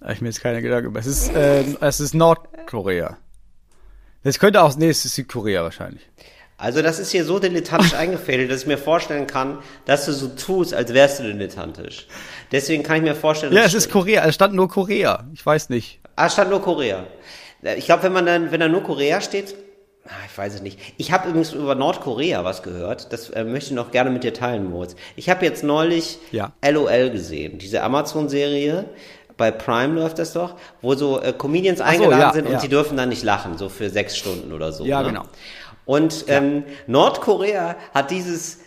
[0.00, 1.06] Da ich mir jetzt keine Gedanken gemacht.
[1.06, 3.16] Es ist, äh, es ist Nordkorea.
[4.22, 6.08] Das könnte auch, nee, es ist Südkorea wahrscheinlich.
[6.58, 10.28] Also das ist hier so dilettantisch eingefädelt, dass ich mir vorstellen kann, dass du so
[10.28, 12.06] tust, als wärst du dilettantisch.
[12.50, 14.24] Deswegen kann ich mir vorstellen, Ja, dass es ist Korea.
[14.24, 15.24] Es stand nur Korea.
[15.34, 16.00] Ich weiß nicht.
[16.16, 17.04] Ah, stand nur Korea.
[17.76, 19.54] Ich glaube, wenn man dann, wenn da nur Korea steht,
[20.08, 20.78] Ah, Ich weiß es nicht.
[20.98, 23.12] Ich habe übrigens über Nordkorea was gehört.
[23.12, 24.94] Das äh, möchte ich noch gerne mit dir teilen, Moritz.
[25.16, 26.52] Ich habe jetzt neulich Ja.
[26.64, 28.84] LOL gesehen, diese Amazon-Serie.
[29.36, 32.60] Bei Prime läuft das doch, wo so äh, Comedians eingeladen ja, sind und ja.
[32.60, 34.86] sie dürfen dann nicht lachen, so für sechs Stunden oder so.
[34.86, 35.08] Ja, ne?
[35.08, 35.24] genau.
[35.86, 38.58] Und ähm, Nordkorea hat dieses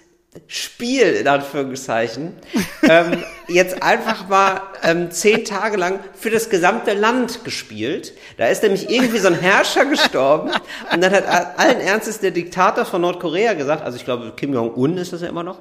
[0.48, 2.34] Spiel in Anführungszeichen
[2.84, 8.14] ähm, jetzt einfach mal ähm, zehn Tage lang für das gesamte Land gespielt.
[8.38, 10.52] Da ist nämlich irgendwie so ein Herrscher gestorben
[10.94, 11.26] und dann hat
[11.58, 15.30] allen Ernstes der Diktator von Nordkorea gesagt, also ich glaube Kim Jong-un ist das ja
[15.30, 15.60] immer noch,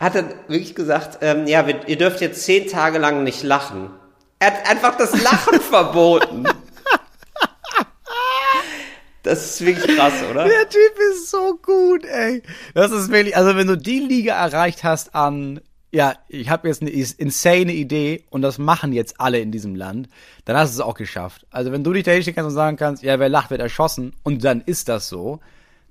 [0.00, 3.90] hat dann wirklich gesagt, ähm, ja, wir, ihr dürft jetzt zehn Tage lang nicht lachen.
[4.40, 6.44] Er hat einfach das Lachen verboten.
[9.28, 10.44] Das ist wirklich krass, oder?
[10.44, 12.42] Der Typ ist so gut, ey.
[12.72, 16.80] Das ist wirklich, also wenn du die Liga erreicht hast an, ja, ich habe jetzt
[16.80, 20.08] eine insane Idee und das machen jetzt alle in diesem Land,
[20.46, 21.46] dann hast du es auch geschafft.
[21.50, 24.14] Also wenn du dich da hinstellen kannst und sagen kannst, ja, wer lacht, wird erschossen
[24.22, 25.40] und dann ist das so,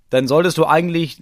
[0.09, 1.21] dann solltest du eigentlich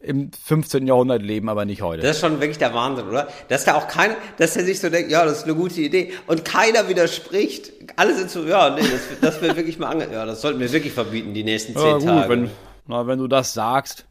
[0.00, 0.86] im 15.
[0.86, 2.02] Jahrhundert leben, aber nicht heute.
[2.02, 3.28] Das ist schon wirklich der Wahnsinn, oder?
[3.48, 6.12] Dass da auch keiner, dass er sich so denkt, ja, das ist eine gute Idee.
[6.26, 7.72] Und keiner widerspricht.
[7.96, 10.72] Alle sind so, ja, nee, das, das will wirklich mal ange, ja, das sollten wir
[10.72, 12.28] wirklich verbieten, die nächsten zehn Ja, gut, Tage.
[12.30, 12.50] wenn,
[12.86, 14.06] na, wenn du das sagst.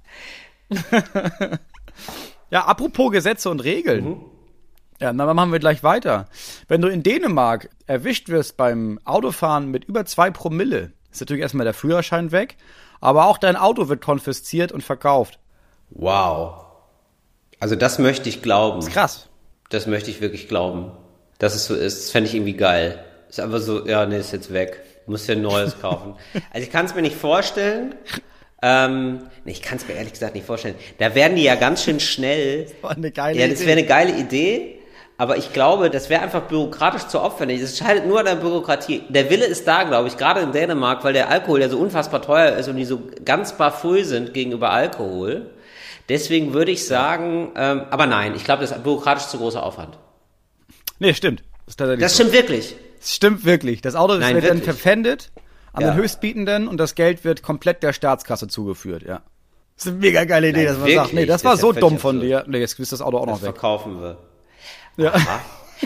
[2.52, 4.06] ja, apropos Gesetze und Regeln.
[4.06, 4.22] Mhm.
[5.02, 6.28] Ja, dann machen wir gleich weiter.
[6.68, 11.64] Wenn du in Dänemark erwischt wirst beim Autofahren mit über zwei Promille, ist natürlich erstmal
[11.64, 12.58] der Führerschein weg,
[13.00, 15.40] aber auch dein Auto wird konfisziert und verkauft.
[15.92, 16.66] Wow.
[17.60, 18.86] Also das möchte ich glauben.
[18.88, 19.28] Krass.
[19.70, 20.92] Das möchte ich wirklich glauben.
[21.38, 23.04] Dass es so ist, das fände ich irgendwie geil.
[23.30, 24.82] Ist einfach so, ja, nee, ist jetzt weg.
[25.06, 26.16] Muss ja ein neues kaufen.
[26.52, 27.96] Also ich kann es mir nicht vorstellen.
[28.62, 30.76] Ähm, nee, ich kann es mir ehrlich gesagt nicht vorstellen.
[30.98, 32.68] Da werden die ja ganz schön schnell.
[32.82, 34.80] War eine geile ja, das wäre eine geile Idee.
[35.18, 37.60] Aber ich glaube, das wäre einfach bürokratisch zu aufwendig.
[37.62, 39.04] Das scheidet nur an der Bürokratie.
[39.10, 42.22] Der Wille ist da, glaube ich, gerade in Dänemark, weil der Alkohol ja so unfassbar
[42.22, 45.50] teuer ist und die so ganz barfull sind gegenüber Alkohol.
[46.10, 49.98] Deswegen würde ich sagen, ähm, aber nein, ich glaube, das ist bürokratisch zu großer Aufwand.
[51.00, 51.44] Nee, stimmt.
[51.66, 52.24] Das, Das so.
[52.24, 52.76] stimmt wirklich.
[53.00, 53.82] Das stimmt wirklich.
[53.82, 54.64] Das Auto Nein, wird dann wirklich.
[54.66, 55.32] verpfändet
[55.72, 55.92] an Ja.
[55.92, 59.22] den Höchstbietenden und das Geld wird komplett der Staatskasse zugeführt, ja.
[59.76, 60.96] Das ist eine mega geile Idee, Nein, dass man wirklich?
[61.04, 62.24] sagt, nee, das Das war so dumm von absurd.
[62.24, 62.44] dir.
[62.48, 63.52] Nee, jetzt ist das Auto auch noch Das weg.
[63.52, 64.18] verkaufen wir.
[64.98, 65.14] Ja.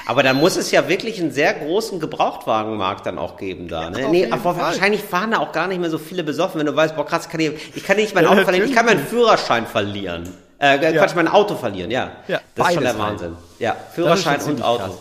[0.05, 3.89] Aber da muss es ja wirklich einen sehr großen Gebrauchtwagenmarkt dann auch geben da.
[3.89, 4.05] Ne?
[4.05, 6.75] auf nee, aber wahrscheinlich fahren da auch gar nicht mehr so viele besoffen, wenn du
[6.75, 8.85] weißt, boah krass, ich kann, hier, ich kann nicht mein Ja, Auto verlieren, ich kann
[8.85, 9.05] meinen.
[9.05, 10.29] Führerschein verlieren.
[10.57, 12.11] Äh, Quatsch, mein Auto verlieren, ja.
[12.27, 13.01] Ja, das ist schon der halt.
[13.01, 13.35] Wahnsinn.
[13.59, 14.83] Ja, Führerschein und Auto.
[14.83, 14.97] krass.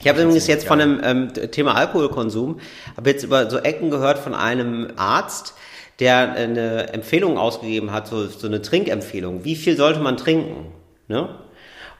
[0.00, 2.60] Ich habe übrigens jetzt von dem ähm, Thema Alkoholkonsum,
[2.96, 5.54] habe jetzt über so Ecken gehört von einem Arzt,
[5.98, 9.44] der eine Empfehlung ausgegeben hat, so, so eine Trinkempfehlung.
[9.44, 10.72] Wie viel sollte man trinken?
[11.08, 11.28] Ne?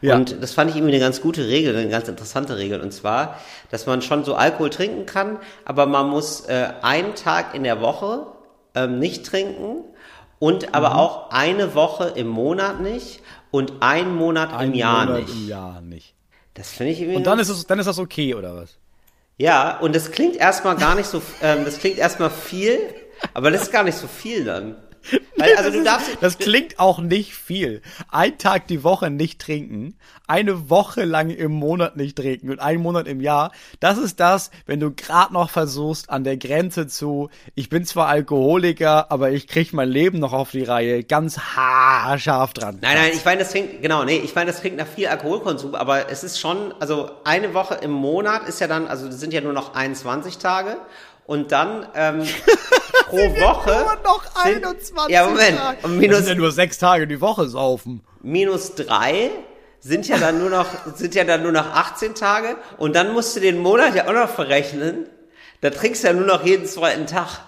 [0.00, 0.14] Ja.
[0.16, 2.80] Und das fand ich irgendwie eine ganz gute Regel, eine ganz interessante Regel.
[2.80, 3.38] Und zwar,
[3.70, 7.80] dass man schon so Alkohol trinken kann, aber man muss äh, einen Tag in der
[7.80, 8.26] Woche
[8.74, 9.84] ähm, nicht trinken
[10.38, 10.96] und aber Mhm.
[10.96, 15.34] auch eine Woche im Monat nicht und einen Monat Ein im Jahr Monat nicht.
[15.34, 16.14] Im Jahr nicht.
[16.54, 17.16] Das finde ich irgendwie.
[17.16, 18.76] Und dann ist es, dann ist das okay, oder was?
[19.36, 22.78] Ja, und das klingt erstmal gar nicht so, ähm, das klingt erstmal viel,
[23.34, 24.76] aber das ist gar nicht so viel dann.
[25.36, 27.82] Weil, also du darfst, Das klingt auch nicht viel.
[28.10, 32.82] Ein Tag die Woche nicht trinken, eine Woche lang im Monat nicht trinken und einen
[32.82, 33.52] Monat im Jahr.
[33.80, 38.08] Das ist das, wenn du gerade noch versuchst an der Grenze zu, ich bin zwar
[38.08, 42.78] Alkoholiker, aber ich krieg mein Leben noch auf die Reihe, ganz haarscharf dran.
[42.82, 45.74] nein, nein, ich meine, das klingt, genau, nee, ich meine, das klingt nach viel Alkoholkonsum,
[45.74, 49.32] aber es ist schon, also eine Woche im Monat ist ja dann, also das sind
[49.32, 50.76] ja nur noch 21 Tage
[51.28, 52.26] und dann ähm,
[53.06, 55.78] pro Woche Nur noch sind, 21 ja Moment, Tage.
[55.82, 58.00] und Das minus sind ja nur sechs Tage die Woche saufen.
[58.22, 59.30] minus drei
[59.78, 63.36] sind ja dann nur noch, sind ja dann nur noch 18 Tage und dann musst
[63.36, 65.06] du den Monat ja auch noch verrechnen.
[65.60, 67.40] Da trinkst du ja nur noch jeden zweiten Tag.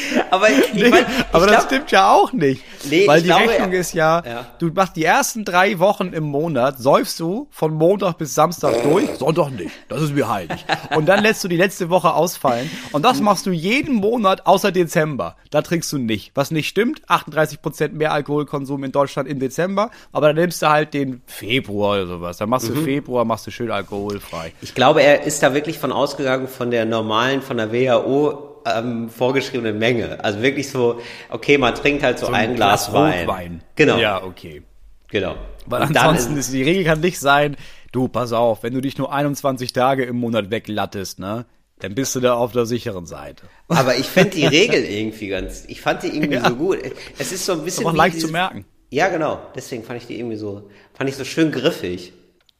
[0.30, 2.62] aber ich, Nee, mein, ich aber das glaub- stimmt ja auch nicht.
[2.88, 3.78] Nee, weil ich die glaube, Rechnung ja.
[3.80, 4.46] ist ja, Ja.
[4.58, 9.08] du machst die ersten drei Wochen im Monat, säufst du von Montag bis Samstag durch,
[9.18, 10.64] Sonntag nicht, das ist mir heilig.
[10.96, 12.70] Und dann lässt du die letzte Woche ausfallen.
[12.92, 15.36] Und das machst du jeden Monat außer Dezember.
[15.50, 16.32] Da trinkst du nicht.
[16.34, 20.94] Was nicht stimmt, 38% mehr Alkoholkonsum in Deutschland im Dezember, aber dann nimmst du halt
[20.94, 22.36] den Februar oder sowas.
[22.38, 22.84] Dann machst du Mhm.
[22.84, 24.52] Februar, machst du schön alkoholfrei.
[24.62, 29.08] Ich glaube, er ist da wirklich von ausgegangen von der normalen, von der WHO ähm,
[29.10, 30.22] vorgeschriebenen Menge.
[30.24, 33.20] Also wirklich so, okay, man trinkt halt so, ein, Glas, Wein.
[33.26, 33.62] Rotwein.
[33.76, 34.62] Genau, Ja, okay.
[35.08, 35.36] genau.
[35.66, 37.56] Weil Und ansonsten ist, die Regel kann nicht sein,
[37.92, 41.46] du, pass auf, wenn du dich nur 21 Tage im Monat weglattest, ne,
[41.78, 43.44] dann bist du da auf der sicheren Seite.
[43.68, 46.48] Aber ich finde die Regel irgendwie ganz, ich fand die irgendwie Ja.
[46.48, 46.78] so gut.
[47.18, 48.64] Es ist so ein bisschen Aber leicht dieses- zu merken.
[48.90, 49.40] Ja, genau.
[49.54, 52.12] Deswegen fand ich die irgendwie so, fand ich so schön griffig.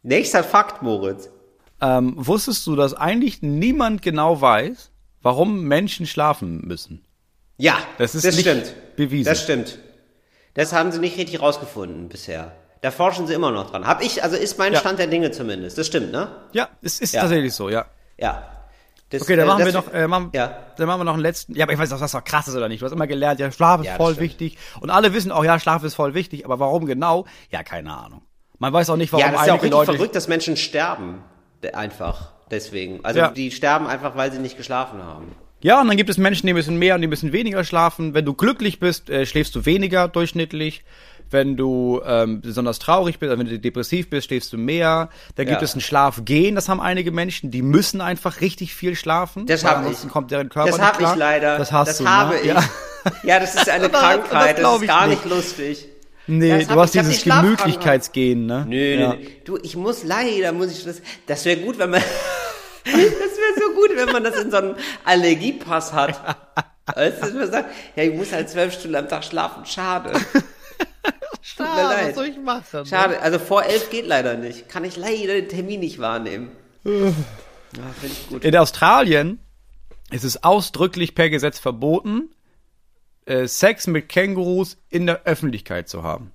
[0.02, 1.28] Nächster Fakt, Moritz.
[1.80, 4.91] Ähm, wusstest du, dass eigentlich niemand genau weiß,
[5.22, 7.04] warum Menschen schlafen müssen.
[7.56, 8.74] Ja, Das ist das nicht stimmt.
[8.96, 9.28] bewiesen.
[9.28, 9.78] Das stimmt.
[10.54, 12.52] Das haben sie nicht richtig rausgefunden bisher.
[12.82, 13.86] Da forschen sie immer noch dran.
[13.86, 14.80] Hab ich, also ist mein Ja.
[14.80, 15.78] Stand der Dinge zumindest.
[15.78, 16.28] Das stimmt, ne?
[16.52, 17.20] Ja, es ist Ja.
[17.22, 17.86] tatsächlich so, ja.
[18.18, 18.48] Ja.
[19.10, 20.56] Das, Okay, dann äh, machen wir noch, äh, machen, Ja.
[20.78, 21.54] dann machen wir noch einen letzten.
[21.54, 22.80] Ja, aber ich weiß nicht, ob das noch krass ist oder nicht.
[22.80, 24.24] Du hast immer gelernt, ja, Schlaf ist Ja, voll stimmt.
[24.30, 24.58] wichtig.
[24.80, 26.44] Und alle wissen auch, ja, Schlaf ist voll wichtig.
[26.46, 27.26] Aber warum genau?
[27.50, 28.22] Ja, keine Ahnung.
[28.58, 29.92] Man weiß auch nicht, warum Ja, das ist ja auch einige richtig Leute.
[29.98, 31.22] verrückt, dass Menschen sterben.
[31.74, 32.32] Einfach.
[32.52, 33.00] Deswegen.
[33.02, 33.30] Also Ja.
[33.30, 35.32] die sterben einfach, weil sie nicht geschlafen haben.
[35.62, 38.14] Ja, und dann gibt es Menschen, die müssen mehr und die müssen weniger schlafen.
[38.14, 40.84] Wenn du glücklich bist, äh, schläfst du weniger durchschnittlich.
[41.30, 45.08] Wenn du ähm, besonders traurig bist, also wenn du depressiv bist, schläfst du mehr.
[45.36, 45.64] Dann gibt Ja.
[45.64, 49.46] es ein Schlafgehen, das haben einige Menschen, die müssen einfach richtig viel schlafen.
[49.46, 50.12] Das weil hab ansonsten ich.
[50.12, 51.56] kommt deren Körper Das habe ich leider.
[51.56, 52.06] Das hast das du.
[52.08, 52.40] habe ne?
[52.40, 52.46] ich.
[52.48, 52.62] Ja.
[53.24, 53.40] Ja.
[53.40, 54.50] das ist eine Das- das Krankheit.
[54.56, 55.88] Das, glaub ist gar nicht lustig.
[56.26, 57.02] Nee, Ja, das du hast ich.
[57.02, 57.24] Dieses.
[57.24, 58.64] Gemütlichkeitsgehen, ne?
[58.68, 59.14] Nö, ja.
[59.14, 59.26] nö.
[59.44, 61.02] Du, ich muss leider, muss ich das.
[61.26, 62.02] Das wäre gut, wenn man.
[62.84, 66.20] das wäre so gut, wenn man das in so einem Allergiepass hat.
[66.94, 69.64] Weißt du, dass man sagt, ja, ich muss halt zwölf Stunden am Tag schlafen.
[69.64, 70.12] Schade.
[71.56, 72.08] Leid.
[72.08, 72.86] was soll ich machen?
[72.86, 73.20] Schade.
[73.20, 74.68] Also vor elf geht leider nicht.
[74.68, 76.50] Kann ich leider den Termin nicht wahrnehmen.
[77.74, 78.44] Ja, finde ich gut.
[78.44, 79.38] In Australien
[80.10, 82.28] ist es ausdrücklich per Gesetz verboten,
[83.26, 86.32] äh, Sex mit Kängurus in der Öffentlichkeit zu haben.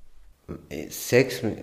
[0.69, 1.57] Ey, Sex mit.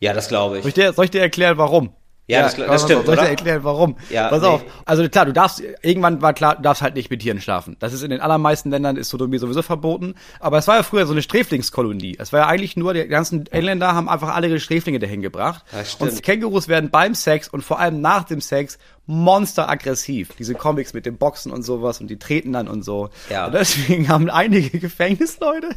[0.00, 0.74] Ja, das glaube Soll ich ich.
[0.74, 1.90] dir, soll ich dir erklären, warum?
[2.30, 3.96] Ja, das- das auf, stimmt, Soll ich dir erklären, warum?
[4.10, 4.46] Ja, Pass nee.
[4.48, 4.62] auf.
[4.84, 7.76] Also klar, du darfst, irgendwann war klar, du darfst halt nicht mit Tieren schlafen.
[7.78, 10.14] Das ist in den allermeisten Ländern ist Sodomie sowieso verboten.
[10.38, 12.16] Aber es war ja früher so eine Sträflingskolonie.
[12.20, 15.64] Es war ja eigentlich nur, die ganzen Engländer haben einfach alle ihre Sträflinge dahin gebracht.
[15.72, 16.12] Das stimmt.
[16.12, 20.34] und Kängurus werden beim Sex und vor allem nach dem Sex monsteraggressiv.
[20.38, 23.08] Diese Comics mit dem Boxen und sowas und die treten dann und so.
[23.30, 23.46] Ja.
[23.46, 25.70] Und deswegen haben einige Gefängnisleute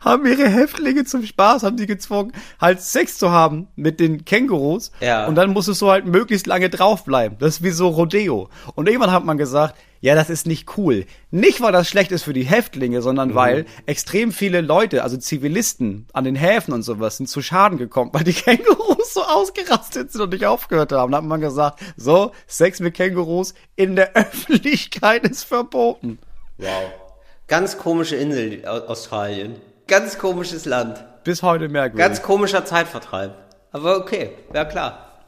[0.00, 4.92] haben ihre Häftlinge zum Spaß, haben die gezwungen, halt Sex zu haben mit den Kängurus.
[5.00, 5.26] Ja.
[5.26, 7.38] Und dann musstest du halt möglichst lange draufbleiben.
[7.38, 8.48] Das ist wie so Rodeo.
[8.74, 11.06] Und irgendwann hat man gesagt, ja, das ist nicht cool.
[11.30, 16.06] Nicht, weil das schlecht ist für die Häftlinge, sondern weil extrem viele Leute, also Zivilisten
[16.12, 20.20] an den Häfen und sowas, sind zu Schaden gekommen, weil die Kängurus so ausgerastet sind
[20.20, 21.12] und nicht aufgehört haben.
[21.12, 26.18] Da hat man gesagt, so, Sex mit Kängurus in der Öffentlichkeit ist verboten.
[26.58, 27.05] Wow.
[27.48, 29.56] Ganz komische Insel, Au- Australien.
[29.86, 31.04] Ganz komisches Land.
[31.24, 32.04] Bis heute merkwürdig.
[32.06, 33.34] Ganz komischer Zeitvertreib.
[33.72, 35.22] Aber okay, ja klar.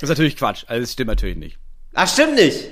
[0.00, 0.64] Das ist natürlich Quatsch.
[0.68, 1.58] Also das stimmt natürlich nicht.
[1.94, 2.64] Ach, stimmt nicht.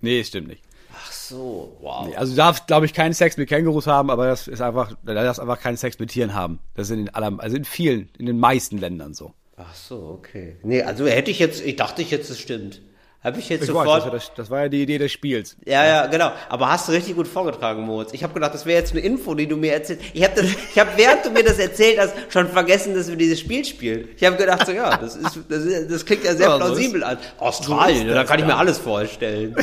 [0.00, 0.62] Nee, stimmt nicht.
[0.94, 2.08] Ach so, wow.
[2.16, 5.14] Also du darfst, glaube ich, keinen Sex mit Kängurus haben, aber das ist einfach, du
[5.14, 6.60] darfst einfach keinen Sex mit Tieren haben.
[6.74, 9.32] Das ist in den aller, also in vielen, in den meisten Ländern so.
[9.56, 10.56] Ach so, okay.
[10.62, 12.80] Nee, also hätte ich jetzt, ich dachte ich jetzt, es stimmt.
[13.22, 13.98] Habe ich jetzt Ich weiß, sofort.
[13.98, 15.56] das, war das, das war ja die Idee des Spiels.
[15.66, 16.30] Ja, ja, genau.
[16.48, 18.12] Aber hast du richtig gut vorgetragen, Moritz.
[18.12, 20.04] Ich habe gedacht, das wäre jetzt eine Info, die du mir erzählst.
[20.14, 23.16] Ich habe das, ich habe während du mir das erzählt hast, schon vergessen, dass wir
[23.16, 24.08] dieses Spiel spielen.
[24.16, 27.18] Ich habe gedacht, so ja, das ist, das, ist, das klingt ja sehr plausibel an.
[27.38, 29.56] Australien, da kann ich mir alles vorstellen.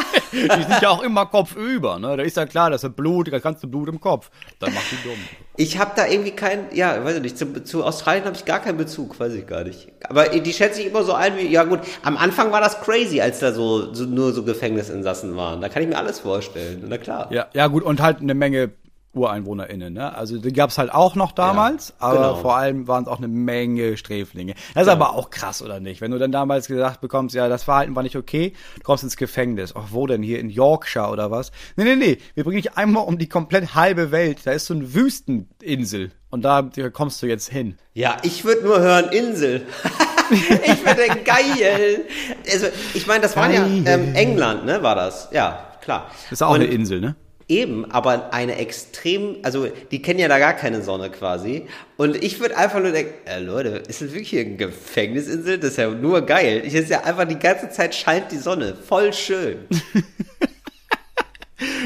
[0.32, 2.16] Die sind ja auch immer kopfüber, ne?
[2.16, 4.30] Da ist ja klar, das ist Blut, das ganze Blut im Kopf.
[4.58, 5.18] Dann macht die dumm.
[5.56, 8.60] Ich habe da irgendwie keinen, ja, weiß ich nicht, zu, zu Australien habe ich gar
[8.60, 9.88] keinen Bezug, weiß ich gar nicht.
[10.08, 13.20] Aber die schätze ich immer so ein wie, ja gut, am Anfang war das crazy,
[13.20, 15.60] als da so, so nur so Gefängnisinsassen waren.
[15.60, 17.28] Da kann ich mir alles vorstellen, na klar.
[17.30, 18.70] Ja, ja gut, und halt eine Menge
[19.14, 20.14] UreinwohnerInnen, ne?
[20.14, 22.34] Also die gab's halt auch noch damals, Ja, aber genau.
[22.36, 24.54] vor allem waren es auch eine Menge Sträflinge.
[24.74, 26.00] Das ist aber auch krass, oder nicht?
[26.00, 29.16] Wenn du dann damals gesagt bekommst, ja, das Verhalten war nicht okay, du kommst ins
[29.16, 29.74] Gefängnis.
[29.76, 30.22] Ach, wo denn?
[30.22, 31.52] Hier in Yorkshire oder was?
[31.76, 34.40] Nee, nee, nee, wir bringen dich einmal um die komplett halbe Welt.
[34.44, 37.76] Da ist so eine Wüsteninsel und da kommst du jetzt hin.
[37.92, 39.66] Ja, ich würde nur hören Insel.
[40.30, 42.04] ich würde geil.
[42.50, 45.28] Also, ich meine, das war ja ähm, England, ne, war das?
[45.32, 46.06] Ja, klar.
[46.24, 47.16] Das ist auch Und eine Insel, ne?
[47.48, 51.66] Eben, aber eine extrem, also die kennen ja da gar keine Sonne quasi.
[51.96, 55.58] Und ich würde einfach nur denken, äh, Leute, ist das wirklich hier eine Gefängnisinsel?
[55.58, 56.62] Das ist ja nur geil.
[56.64, 58.74] Ich ist ja einfach die ganze Zeit scheint die Sonne.
[58.74, 59.58] Voll schön.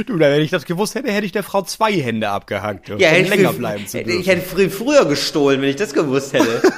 [0.07, 2.99] Du, da, wenn ich das gewusst hätte, hätte ich der Frau zwei Hände abgehackt, um
[2.99, 4.21] Ja, hätte länger ich, bleiben zu hätte- dürfen.
[4.23, 6.63] Ich hätte früh, früher gestohlen, wenn ich das gewusst hätte.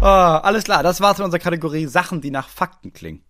[0.00, 3.22] Ah, alles klar, das war's in unserer Kategorie Sachen, die nach Fakten klingen.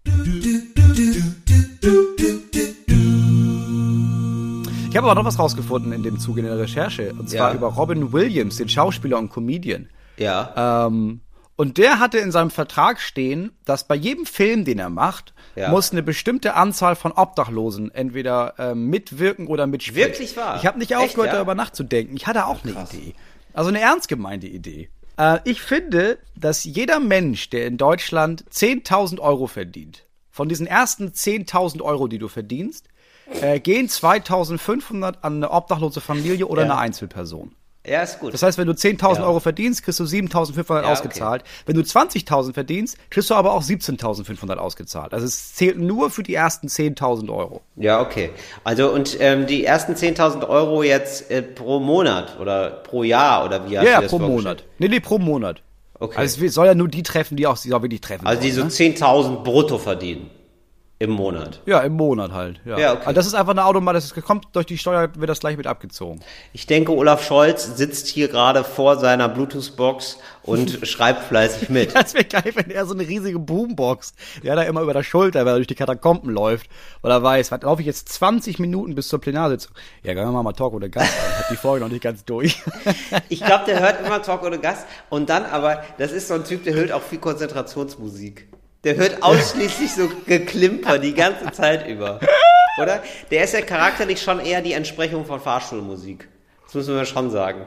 [4.96, 7.12] Ich habe aber noch was rausgefunden in dem Zuge in der Recherche.
[7.12, 7.54] Und zwar Ja.
[7.54, 9.90] über Robin Williams, den Schauspieler und Comedian.
[10.16, 10.86] ja.
[10.86, 11.20] Ähm,
[11.58, 15.68] und der hatte in seinem Vertrag stehen, dass bei jedem Film, den er macht, Ja.
[15.70, 20.08] muss eine bestimmte Anzahl von Obdachlosen entweder ähm, mitwirken oder mitspielen.
[20.08, 20.56] Wirklich wahr?
[20.56, 21.34] Ich habe nicht aufgehört, ja?
[21.34, 22.16] darüber nachzudenken.
[22.16, 23.14] Ich hatte auch eine Idee.
[23.52, 24.88] Also eine ernst gemeinte Idee.
[25.18, 31.08] Äh, ich finde, dass jeder Mensch, der in Deutschland 10.000 Euro verdient, von diesen ersten
[31.12, 32.88] 10.000 Euro, die du verdienst,
[33.40, 36.70] äh, gehen 2.500 an eine obdachlose Familie oder Ja.
[36.72, 37.52] eine Einzelperson.
[37.88, 38.34] Ja, ist gut.
[38.34, 39.26] Das heißt, wenn du 10.000 Ja.
[39.28, 41.44] Euro verdienst, kriegst du 7.500 Ja, ausgezahlt.
[41.66, 45.14] Wenn du 20.000 verdienst, kriegst du aber auch 17.500 ausgezahlt.
[45.14, 47.60] Also es zählt nur für die ersten 10.000 Euro.
[47.76, 48.30] Ja, okay.
[48.64, 53.70] Also und ähm, die ersten 10.000 Euro jetzt äh, pro Monat oder pro Jahr oder
[53.70, 54.18] wie hast Ja, ja, du das pro?
[54.18, 54.64] Monat.
[54.78, 55.62] Nee, nee, pro Monat.
[56.00, 56.18] Okay.
[56.18, 58.50] Also es soll ja nur die treffen, die auch, die auch wirklich treffen Also die
[58.50, 60.28] so sollen, 10.000 brutto verdienen
[60.98, 61.60] im Monat.
[61.66, 62.60] Ja, im Monat halt.
[62.64, 63.02] Ja, Ja, okay.
[63.06, 65.66] Also das ist einfach eine Automat, das kommt durch die Steuer, wird das gleich mit
[65.66, 66.20] abgezogen.
[66.54, 71.94] Ich denke, Olaf Scholz sitzt hier gerade vor seiner Bluetooth-Box und schreibt fleißig mit.
[71.94, 75.40] Das wäre geil, wenn er so eine riesige Boombox, der da immer über der Schulter,
[75.40, 76.70] weil er durch die Katakomben läuft,
[77.02, 79.72] weil er weiß, was laufe ich jetzt 20 Minuten bis zur Plenarsitzung.
[80.02, 81.38] Ja, gehen wir mal mal Talk oder Gast an.
[81.40, 82.62] Hab die Folge noch nicht ganz durch.
[83.28, 86.44] Ich glaube, der hört immer Talk ohne Gast und dann aber, das ist so ein
[86.44, 88.48] Typ, der hört auch viel Konzentrationsmusik.
[88.86, 92.20] Der hört ausschließlich so Geklimper die ganze Zeit über.
[92.80, 93.02] Oder?
[93.32, 96.28] Der ist ja charakterlich schon eher die Entsprechung von Fahrstuhlmusik.
[96.66, 97.62] Das müssen wir schon sagen.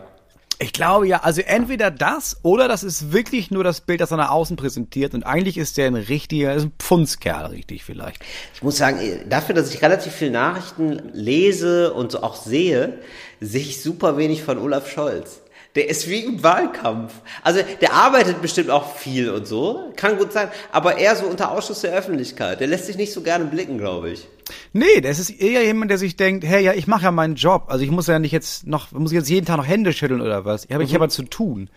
[0.59, 4.17] Ich glaube ja, also entweder das oder das ist wirklich nur das Bild, das er
[4.17, 8.23] nach außen präsentiert und eigentlich ist der ein richtiger, ist ein Pfundskerl, richtig vielleicht.
[8.53, 12.99] Ich muss sagen, dafür, dass ich relativ viel Nachrichten lese und so auch sehe,
[13.41, 15.41] sehe ich super wenig von Olaf Scholz.
[15.75, 17.13] Der ist wie im Wahlkampf.
[17.43, 21.51] Also der arbeitet bestimmt auch viel und so, kann gut sein, aber eher so unter
[21.51, 22.59] Ausschuss der Öffentlichkeit.
[22.59, 24.27] Der lässt sich nicht so gerne blicken, glaube ich.
[24.73, 27.65] Nee, das ist eher jemand, der sich denkt, hey, ja, ich mache ja meinen Job.
[27.67, 30.21] Also ich muss ja nicht jetzt noch, muss ich jetzt jeden Tag noch Hände schütteln
[30.21, 30.65] oder was?
[30.65, 31.69] Ich habe ich hab was zu tun.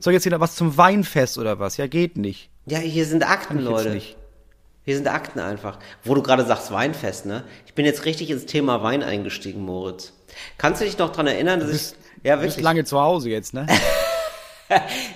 [0.00, 1.76] Soll jetzt wieder was zum Weinfest oder was?
[1.76, 2.50] Ja, geht nicht.
[2.66, 4.00] Ja, hier sind Akten, Leute.
[4.84, 5.78] Hier sind Akten einfach.
[6.02, 7.44] Wo du gerade sagst Weinfest, ne?
[7.66, 10.12] Ich bin jetzt richtig ins Thema Wein eingestiegen, Moritz.
[10.58, 13.30] Kannst du dich noch dran erinnern, dass ich ja Du bist wirklich lange zu Hause
[13.30, 13.66] jetzt, ne?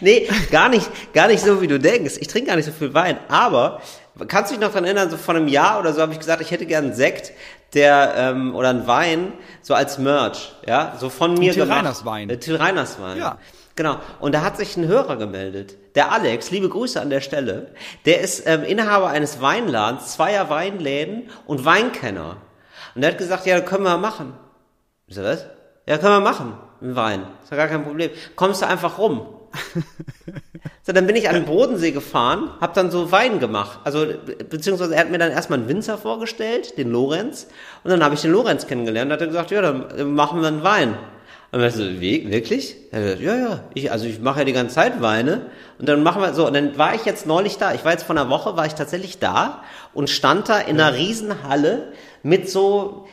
[0.01, 2.19] Nee, gar nicht, gar nicht so, wie du denkst.
[2.21, 3.19] Ich trinke gar nicht so viel Wein.
[3.29, 3.81] Aber
[4.29, 6.41] kannst du dich noch dran erinnern, so vor einem Jahr oder so habe ich gesagt,
[6.41, 7.33] ich hätte gern einen Sekt,
[7.75, 11.79] der ähm, oder einen Wein so als Merch, ja, so von mir gemacht.
[11.79, 12.31] Reiners Wein.
[12.31, 13.19] Äh, Till Reiners Wein.
[13.19, 13.39] Ja.
[13.77, 13.97] Genau.
[14.21, 15.77] Und da hat sich ein Hörer gemeldet.
[15.95, 17.73] Der Alex, liebe Grüße an der Stelle.
[18.05, 22.37] Der ist ähm, Inhaber eines Weinladens, zweier Weinläden und Weinkenner.
[22.95, 24.35] Und der hat gesagt, ja, können wir machen.
[25.07, 25.47] Ich so, was?
[25.87, 26.55] Ja, können wir machen.
[26.81, 27.23] Mit Wein.
[27.43, 28.11] Ist ja gar kein Problem.
[28.37, 29.27] Kommst du einfach rum.
[30.83, 33.81] So, dann bin ich an den Bodensee gefahren, hab dann so Wein gemacht.
[33.85, 37.47] Also, be- beziehungsweise er hat mir dann erstmal einen Winzer vorgestellt, den Lorenz.
[37.85, 39.11] Und dann habe ich den Lorenz kennengelernt.
[39.11, 40.97] Da hat er gesagt, ja, dann äh, machen wir einen Wein.
[41.53, 42.77] Und ich so, wie, wirklich?
[42.93, 45.43] Er gesagt, ja, ja, ich, also ich mache ja die ganze Zeit Weine.
[45.79, 47.75] Und dann machen wir so, und dann war ich jetzt neulich da.
[47.75, 49.63] Ich war jetzt vor einer Woche, war ich tatsächlich da
[49.93, 53.07] und stand da in einer Riesenhalle mit so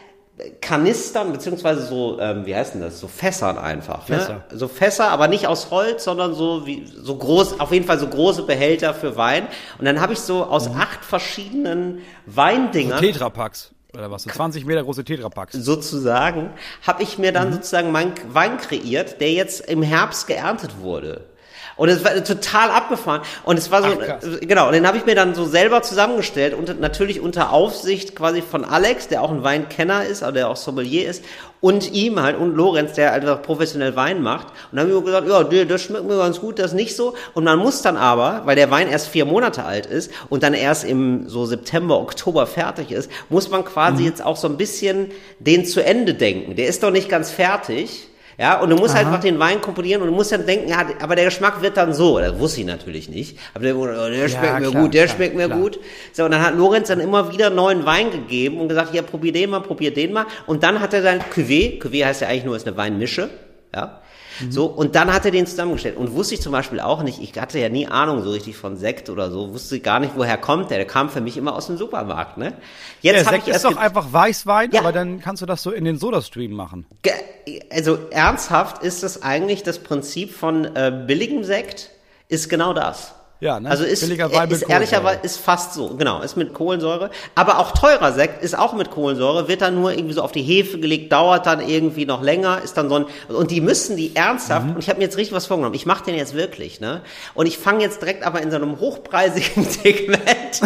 [0.61, 2.99] Kanistern, beziehungsweise so, ähm, wie heißt denn das?
[2.99, 4.03] So Fässern einfach.
[4.05, 4.43] Fässer.
[4.51, 4.57] Ne?
[4.57, 8.07] So Fässer, aber nicht aus Holz, sondern so wie so groß, auf jeden Fall so
[8.07, 9.47] große Behälter für Wein.
[9.79, 13.71] Und dann habe ich so aus acht verschiedenen Weindingern Tetrapacks.
[13.93, 14.23] Oder was?
[14.23, 15.53] So 20 Meter große Tetrapacks.
[15.53, 16.51] sozusagen,
[16.85, 21.25] habe ich mir dann sozusagen meinen Wein kreiert, der jetzt im Herbst geerntet wurde.
[21.77, 23.21] Und es war total abgefahren.
[23.43, 25.83] Und es war so, Ach, äh, genau, und den habe ich mir dann so selber
[25.83, 30.49] zusammengestellt und natürlich unter Aufsicht quasi von Alex, der auch ein Weinkenner ist, aber der
[30.49, 31.23] auch Sommelier ist,
[31.59, 34.47] und ihm halt, und Lorenz, der einfach professionell Wein macht.
[34.71, 37.15] Und dann habe ich mir gesagt, ja, das schmeckt mir ganz gut, das nicht so.
[37.33, 40.53] Und man muss dann aber, weil der Wein erst vier Monate alt ist und dann
[40.53, 45.11] erst im so September, Oktober fertig ist, muss man quasi jetzt auch so ein bisschen
[45.39, 46.55] den zu Ende denken.
[46.55, 48.07] Der ist doch nicht ganz fertig.
[48.39, 50.85] Ja, und du musst halt einfach den Wein komponieren und du musst dann denken, ja,
[51.01, 52.19] aber der Geschmack wird dann so.
[52.19, 53.39] Das wusste ich natürlich nicht.
[53.55, 55.59] Aber der, oh, der schmeckt mir klar, gut, der klar, schmeckt mir klar.
[55.59, 55.79] gut.
[56.13, 59.31] So, und dann hat Lorenz dann immer wieder neuen Wein gegeben und gesagt, ja, probier
[59.31, 60.27] den mal, probier den mal.
[60.45, 63.29] Und dann hat er dann Cuvée, Cuvée heißt ja eigentlich nur, ist eine Weinmische,
[63.73, 64.01] ja.
[64.49, 65.97] So, und dann hat er den zusammengestellt.
[65.97, 68.77] Und wusste ich zum Beispiel auch nicht, ich hatte ja nie Ahnung so richtig von
[68.77, 70.77] Sekt oder so, wusste gar nicht, woher kommt der.
[70.77, 72.53] Der kam für mich immer aus dem Supermarkt, ne?
[73.01, 74.81] Jetzt Der hab Sekt ich ist doch einfach Weißwein, Ja.
[74.81, 76.85] aber dann kannst du das so in den Sodastream machen.
[77.69, 81.91] Also ernsthaft ist das eigentlich das Prinzip von äh, billigem Sekt,
[82.27, 83.13] ist genau das.
[83.39, 83.69] Ja, ne?
[83.69, 87.11] Also ist, Billiger Wein ist mit ehrlicherweise ist fast so, genau, ist mit Kohlensäure.
[87.35, 90.41] Aber auch teurer Sekt ist auch mit Kohlensäure, wird dann nur irgendwie so auf die
[90.41, 94.15] Hefe gelegt, dauert dann irgendwie noch länger, ist dann so ein, und die müssen die
[94.15, 94.71] ernsthaft, Mhm.
[94.73, 97.01] und ich habe mir jetzt richtig was vorgenommen, ich mache den jetzt wirklich, ne?
[97.35, 100.61] Und ich fange jetzt direkt aber in so einem hochpreisigen Segment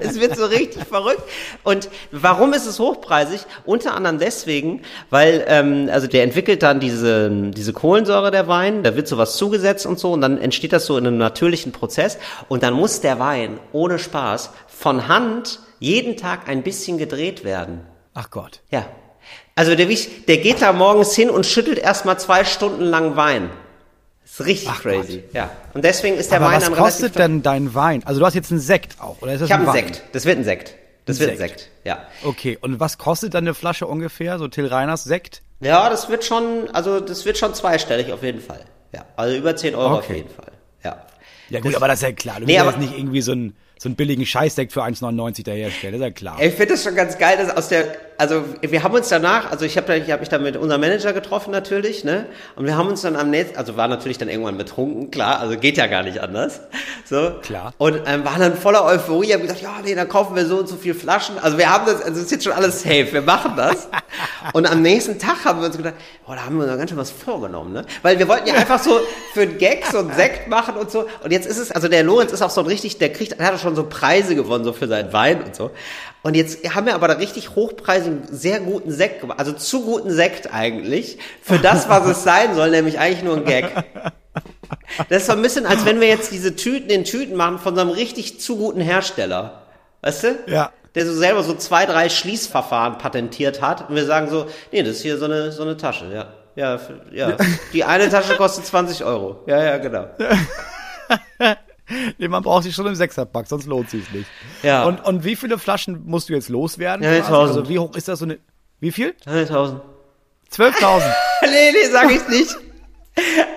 [0.00, 1.22] es wird so richtig verrückt.
[1.62, 3.40] Und warum ist es hochpreisig?
[3.64, 8.96] Unter anderem deswegen, weil, ähm, also der entwickelt dann diese, diese Kohlensäure der Wein, da
[8.96, 12.18] wird sowas zugesetzt und so, und dann entsteht das so in einem natürlichen Prozess.
[12.48, 17.80] Und dann muss der Wein, ohne Spaß, von Hand jeden Tag ein bisschen gedreht werden.
[18.14, 18.60] Ach Gott.
[18.70, 18.86] Ja.
[19.56, 23.50] Also der, der geht da morgens hin und schüttelt erstmal zwei Stunden lang Wein.
[24.22, 25.24] Das ist richtig Ach crazy.
[25.32, 25.50] Ja.
[25.74, 28.02] Und deswegen ist der Aber Wein was dann relativ kostet denn dein Wein?
[28.04, 29.86] Also du hast jetzt einen Sekt auch, oder ist das Ich habe ein einen?
[29.92, 30.02] Sekt.
[30.12, 30.74] Das wird ein Sekt.
[31.04, 31.60] Das Ein wird ein Sekt.
[31.60, 31.70] Sekt.
[31.84, 31.98] Ja.
[32.24, 35.42] Okay, und was kostet dann eine Flasche ungefähr, so Till Reiners Sekt?
[35.60, 38.60] Ja, das wird schon, also das wird schon zweistellig auf jeden Fall.
[38.92, 40.16] Ja, also über 10 Euro auf Okay.
[40.16, 40.52] jeden Fall.
[40.84, 41.02] Ja.
[41.50, 42.40] Ja gut, aber das ist ja klar.
[42.40, 46.00] Du Nee, aber- nicht irgendwie so einen, so einen billigen Scheißdeck für 1,99 daherstellen, das
[46.00, 46.42] ist ja klar.
[46.42, 49.64] Ich finde das schon ganz geil, dass aus der, also wir haben uns danach, also
[49.64, 52.26] ich habe ich habe mich da mit unserem Manager getroffen natürlich, ne?
[52.56, 55.56] Und wir haben uns dann am nächsten, also war natürlich dann irgendwann betrunken, klar, also
[55.58, 56.60] geht ja gar nicht anders,
[57.04, 57.32] so.
[57.42, 57.74] Klar.
[57.78, 60.68] Und ähm, waren dann voller Euphorie, haben gesagt, ja, nee, dann kaufen wir so und
[60.68, 61.38] so viel Flaschen.
[61.38, 63.88] Also wir haben das, also es ist jetzt schon alles safe, wir machen das.
[64.52, 65.94] und am nächsten Tag haben wir uns gedacht,
[66.26, 67.84] boah, da haben wir uns ganz schön was vorgenommen, ne?
[68.02, 69.00] Weil wir wollten ja einfach so
[69.32, 71.06] für einen Gag so einen Sekt machen und so.
[71.22, 73.46] Und jetzt ist es, also der Lorenz ist auch so ein richtig, der kriegt, der
[73.46, 75.70] hat schon so Preise gewonnen, so für seinen Wein und so.
[76.24, 79.38] Und jetzt haben wir aber da richtig hochpreisigen, sehr guten Sekt gemacht.
[79.38, 81.18] Also zu guten Sekt eigentlich.
[81.42, 83.70] Für das, was es sein soll, nämlich eigentlich nur ein Gag.
[85.10, 87.74] Das ist so ein bisschen, als wenn wir jetzt diese Tüten in Tüten machen von
[87.74, 89.64] so einem richtig zu guten Hersteller.
[90.00, 90.38] Weißt du?
[90.46, 90.72] Ja.
[90.94, 93.90] Der so selber so zwei, drei Schließverfahren patentiert hat.
[93.90, 96.28] Und wir sagen so, nee, das ist hier so eine, so eine Tasche, ja.
[96.56, 96.80] Ja,
[97.12, 97.36] ja.
[97.74, 99.42] Die eine Tasche kostet 20 Euro.
[99.46, 100.06] Ja, ja, genau.
[102.18, 104.28] Nee, man braucht sich schon im Sechserpack, sonst lohnt sich's nicht.
[104.62, 104.84] Ja.
[104.84, 107.04] Und, und wie viele Flaschen musst du jetzt loswerden?
[107.04, 107.26] Ja, quasi?
[107.26, 107.56] 1000.
[107.58, 108.38] Also wie hoch ist das so eine,
[108.80, 109.14] wie viel?
[109.26, 109.80] 1000.
[110.50, 111.02] 12.000.
[111.42, 112.56] nee, nee, sag ich nicht.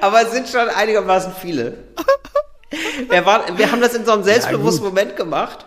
[0.01, 1.77] Aber es sind schon einigermaßen viele.
[3.09, 4.93] Wir, waren, wir haben das in so einem selbstbewussten gut.
[4.93, 5.65] Moment gemacht.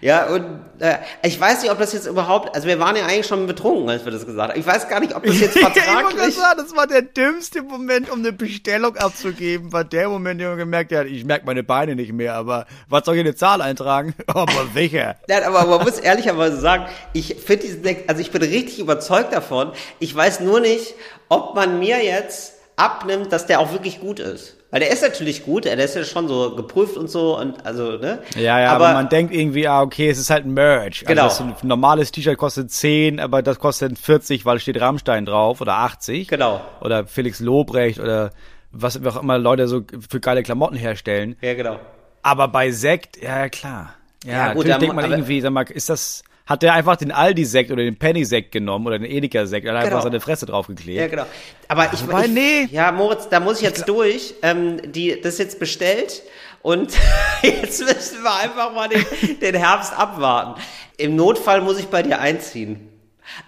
[0.00, 0.44] Ja, und
[0.78, 3.88] äh, ich weiß nicht, ob das jetzt überhaupt, also wir waren ja eigentlich schon betrunken,
[3.88, 4.60] als wir das gesagt haben.
[4.60, 6.34] Ich weiß gar nicht, ob das jetzt ich wollte gerade vertraglich...
[6.34, 9.72] sagen, das war der dümmste Moment, um eine Bestellung abzugeben.
[9.72, 12.66] War der Moment, in dem man gemerkt hat, ich merke meine Beine nicht mehr, aber
[12.88, 14.14] was soll ich in eine Zahl eintragen?
[14.26, 15.16] Aber sicher.
[15.28, 19.72] Nein, aber man muss ehrlicherweise sagen, ich finde diesen also ich bin richtig überzeugt davon.
[20.00, 20.94] Ich weiß nur nicht,
[21.28, 24.56] ob man mir jetzt abnimmt, dass der auch wirklich gut ist.
[24.74, 27.92] Weil der ist natürlich gut, der ist ja schon so geprüft und so und also,
[27.92, 28.18] ne?
[28.34, 31.04] Ja, ja, aber, man denkt irgendwie, ah, okay, es ist halt ein Merch.
[31.06, 31.22] Genau.
[31.26, 35.74] Also ein normales T-Shirt kostet 10, aber das kostet 40, weil steht Rammstein drauf oder
[35.76, 36.26] 80.
[36.26, 36.60] Genau.
[36.80, 38.32] Oder Felix Lobrecht oder
[38.72, 41.36] was auch immer Leute so für geile Klamotten herstellen.
[41.40, 41.78] Ja, genau.
[42.24, 43.94] Aber bei Sekt, ja, ja klar.
[44.24, 46.96] Ja, Ja, gut, natürlich denkt man aber- irgendwie, sag mal, ist das, hat der einfach
[46.96, 49.84] den Aldi-Sekt oder den Penny-Sekt genommen oder den Edeka-Sekt und Genau.
[49.84, 51.00] einfach seine Fresse draufgeklebt?
[51.00, 51.26] Ja, genau.
[51.68, 52.68] Aber ich, Wobei, ich nee.
[52.70, 54.34] ja, Moritz, da muss ich jetzt durch.
[54.42, 56.22] Ähm, die, das ist jetzt bestellt
[56.60, 56.92] und
[57.42, 59.04] jetzt müssen wir einfach mal den,
[59.40, 60.60] den Herbst abwarten.
[60.98, 62.88] Im Notfall muss ich bei dir einziehen.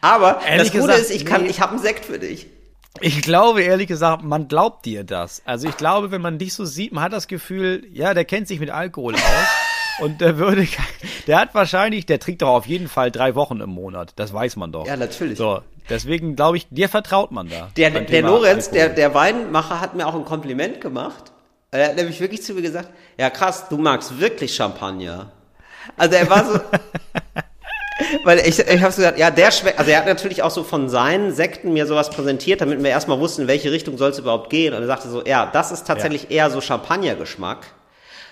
[0.01, 1.51] Aber Ehrlich das Gute gesagt, ist, ich kann, nee.
[1.51, 2.47] ich habe einen Sekt für dich.
[3.03, 5.43] Ich glaube, ehrlich gesagt, man glaubt dir das.
[5.45, 8.49] Also ich glaube, wenn man dich so sieht, man hat das Gefühl, ja, der kennt
[8.49, 9.76] sich mit Alkohol aus.
[10.01, 10.67] Und der würde,
[11.27, 14.13] der hat wahrscheinlich, der trinkt doch auf jeden Fall drei Wochen im Monat.
[14.17, 14.87] Das weiß man doch.
[14.87, 15.39] Ja, natürlich.
[15.39, 17.71] So, deswegen glaube ich, dir vertraut man da.
[17.77, 18.97] Der, der Lorenz, der, Alkohol.
[18.97, 21.33] der Weinmacher, hat mir auch ein Kompliment gemacht.
[21.71, 25.33] Er hat nämlich wirklich zu mir gesagt, ja krass, du magst wirklich Champagner.
[25.97, 26.61] Also er war so,
[28.25, 30.65] weil ich, ich habe so gesagt, ja, der schmeckt, also er hat natürlich auch so
[30.65, 34.19] von seinen Sekten mir sowas präsentiert, damit wir erstmal wussten, in welche Richtung soll es
[34.19, 34.75] überhaupt gehen.
[34.75, 37.67] Und er sagte so, ja, das ist tatsächlich eher so Champagner-Geschmack.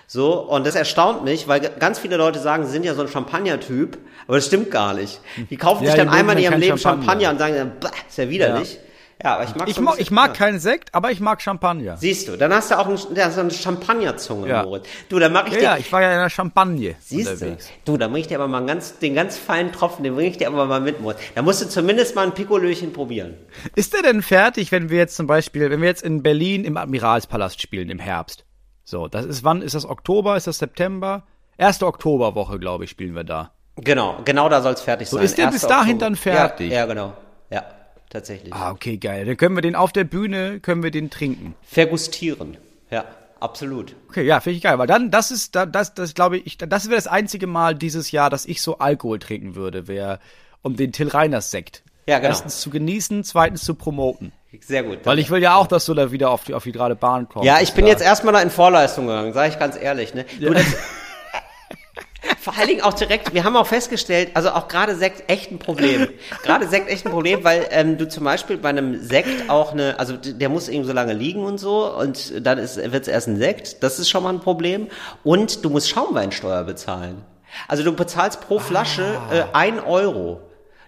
[0.06, 3.08] So, und das erstaunt mich, weil ganz viele Leute sagen, sie sind ja so ein
[3.08, 5.20] Champagner-Typ, aber das stimmt gar nicht.
[5.50, 7.02] Die kaufen Ja, sich dann einmal in ihrem Leben Champagner.
[7.04, 8.78] Champagner und sagen dann, bah, ist ja widerlich.
[9.22, 10.34] Ja, aber ich mag Ich so mag, ich mag ja.
[10.34, 11.96] keinen Sekt, aber ich mag Champagner.
[11.96, 14.64] Siehst du, dann hast du auch ein, ja, so eine Champagnerzunge, Ja.
[14.64, 14.86] Moritz.
[15.08, 17.32] Du, dann mach ich Ja, dir, ja, ich war ja in der Champagne siehst du,
[17.32, 17.70] unterwegs.
[17.84, 20.26] du, dann bring ich dir aber mal einen ganz, den ganz feinen Tropfen, den bring
[20.26, 21.18] ich dir aber mal mit, Moritz.
[21.34, 23.34] Da musst du zumindest mal ein Pikolöchen probieren.
[23.76, 26.76] Ist der denn fertig, wenn wir jetzt zum Beispiel, wenn wir jetzt in Berlin im
[26.76, 28.43] Admiralspalast spielen im Herbst?
[28.84, 29.62] So, das ist wann?
[29.62, 30.36] Ist das Oktober?
[30.36, 31.24] Ist das September?
[31.56, 33.52] Erste Oktoberwoche, glaube ich, spielen wir da.
[33.76, 35.24] Genau, genau da soll's fertig So, sein.
[35.24, 35.54] ist der 1.
[35.54, 35.98] bis dahin Oktober.
[36.06, 36.70] dann fertig?
[36.70, 37.12] Ja, ja, genau.
[37.50, 37.64] Ja,
[38.10, 38.52] tatsächlich.
[38.52, 39.24] Ah, okay, geil.
[39.24, 41.54] Dann können wir den auf der Bühne, können wir den trinken.
[41.62, 42.56] Vergustieren.
[42.90, 43.04] Ja,
[43.40, 43.96] absolut.
[44.08, 46.86] Okay, ja, finde ich geil, weil dann, das ist, da- das, das glaube ich, das
[46.86, 50.18] wäre das einzige Mal dieses Jahr, dass ich so Alkohol trinken würde, wäre
[50.62, 51.82] um den Till Reiners Sekt.
[52.06, 52.30] Ja, genau.
[52.30, 54.32] Erstens zu genießen, zweitens zu promoten.
[54.60, 55.00] Sehr gut.
[55.04, 57.28] Weil ich will ja auch, dass du da wieder auf die, auf die gerade Bahn
[57.28, 57.46] kommst.
[57.46, 60.14] Ja, ich bin Da- jetzt erstmal da in Vorleistung gegangen, sage ich ganz ehrlich.
[60.14, 60.24] Ne?
[60.40, 60.64] Du, das,
[62.40, 65.58] vor allen Dingen auch direkt, wir haben auch festgestellt, also auch gerade Sekt echt ein
[65.58, 66.08] Problem.
[66.42, 69.98] Gerade Sekt echt ein Problem, weil ähm, du zum Beispiel bei einem Sekt auch eine,
[69.98, 73.36] also der muss eben so lange liegen und so und dann ist wird's erst ein
[73.36, 74.88] Sekt, das ist schon mal ein Problem.
[75.24, 77.24] Und du musst Schaumweinsteuer bezahlen.
[77.68, 80.40] Also du bezahlst pro Flasche äh, ein Euro.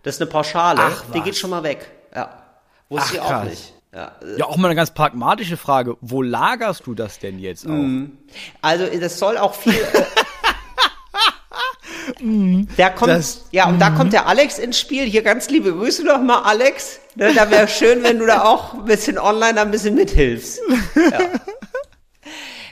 [0.06, 1.24] Das ist eine Pauschale, Ach, die was.
[1.24, 1.84] geht schon mal weg.
[2.14, 2.30] Ja.
[2.88, 3.44] Wusste Ach, ich auch krass.
[3.48, 3.74] nicht.
[3.92, 5.96] Ja, Ja, auch mal eine ganz pragmatische Frage.
[6.00, 7.84] Wo lagerst du das denn jetzt auch?
[8.62, 9.74] Also das soll auch viel.
[12.76, 15.06] da kommt, Das- ja, und da kommt der Alex ins Spiel.
[15.06, 17.00] Hier ganz liebe Grüße nochmal, Alex.
[17.16, 20.60] Ne, da wäre schön, wenn du da auch ein bisschen online ein bisschen mithilfst.
[20.94, 21.18] Ja.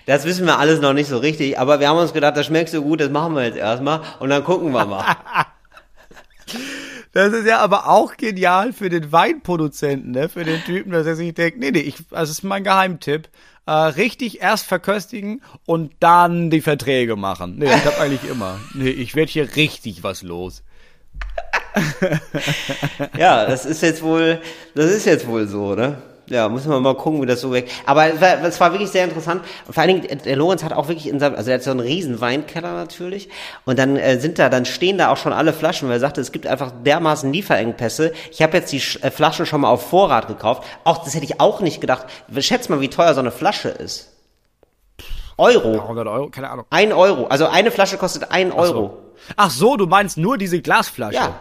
[0.06, 2.68] Das wissen wir alles noch nicht so richtig, aber wir haben uns gedacht, das schmeckt
[2.70, 5.16] so gut, das machen wir jetzt erstmal und dann gucken wir mal.
[7.14, 10.28] Das ist ja aber auch genial für den Weinproduzenten, ne?
[10.28, 13.28] Für den Typen, dass er sich denkt, nee, nee, ich, das ist mein Geheimtipp.
[13.66, 17.56] Äh, richtig erst verköstigen und dann die Verträge machen.
[17.56, 18.58] Nee, ich hab eigentlich immer.
[18.74, 20.64] Nee, ich werd hier richtig was los.
[23.16, 24.40] ja, das ist jetzt wohl,
[24.74, 26.02] das ist jetzt wohl so, ne?
[26.30, 27.70] Ja, müssen wir mal gucken, wie das so weg.
[27.84, 29.42] Aber es war, es war wirklich sehr interessant.
[29.66, 31.70] Und vor allen Dingen, der Lorenz hat auch wirklich in seinem, also er hat so
[31.70, 33.28] einen riesen Weinkeller natürlich.
[33.66, 36.22] Und dann äh, sind da, dann stehen da auch schon alle Flaschen, weil er sagte,
[36.22, 38.12] es gibt einfach dermaßen Lieferengpässe.
[38.30, 40.64] Ich habe jetzt die äh, Flaschen schon mal auf Vorrat gekauft.
[40.84, 42.06] Auch das hätte ich auch nicht gedacht.
[42.38, 44.10] Schätz mal, wie teuer so eine Flasche ist.
[45.36, 45.72] Euro.
[45.80, 46.64] 100 Euro, keine Ahnung.
[46.70, 47.26] Ein Euro.
[47.26, 48.98] Also eine Flasche kostet ein Euro.
[49.36, 51.16] Ach so, du meinst nur diese Glasflasche?
[51.16, 51.34] Ja.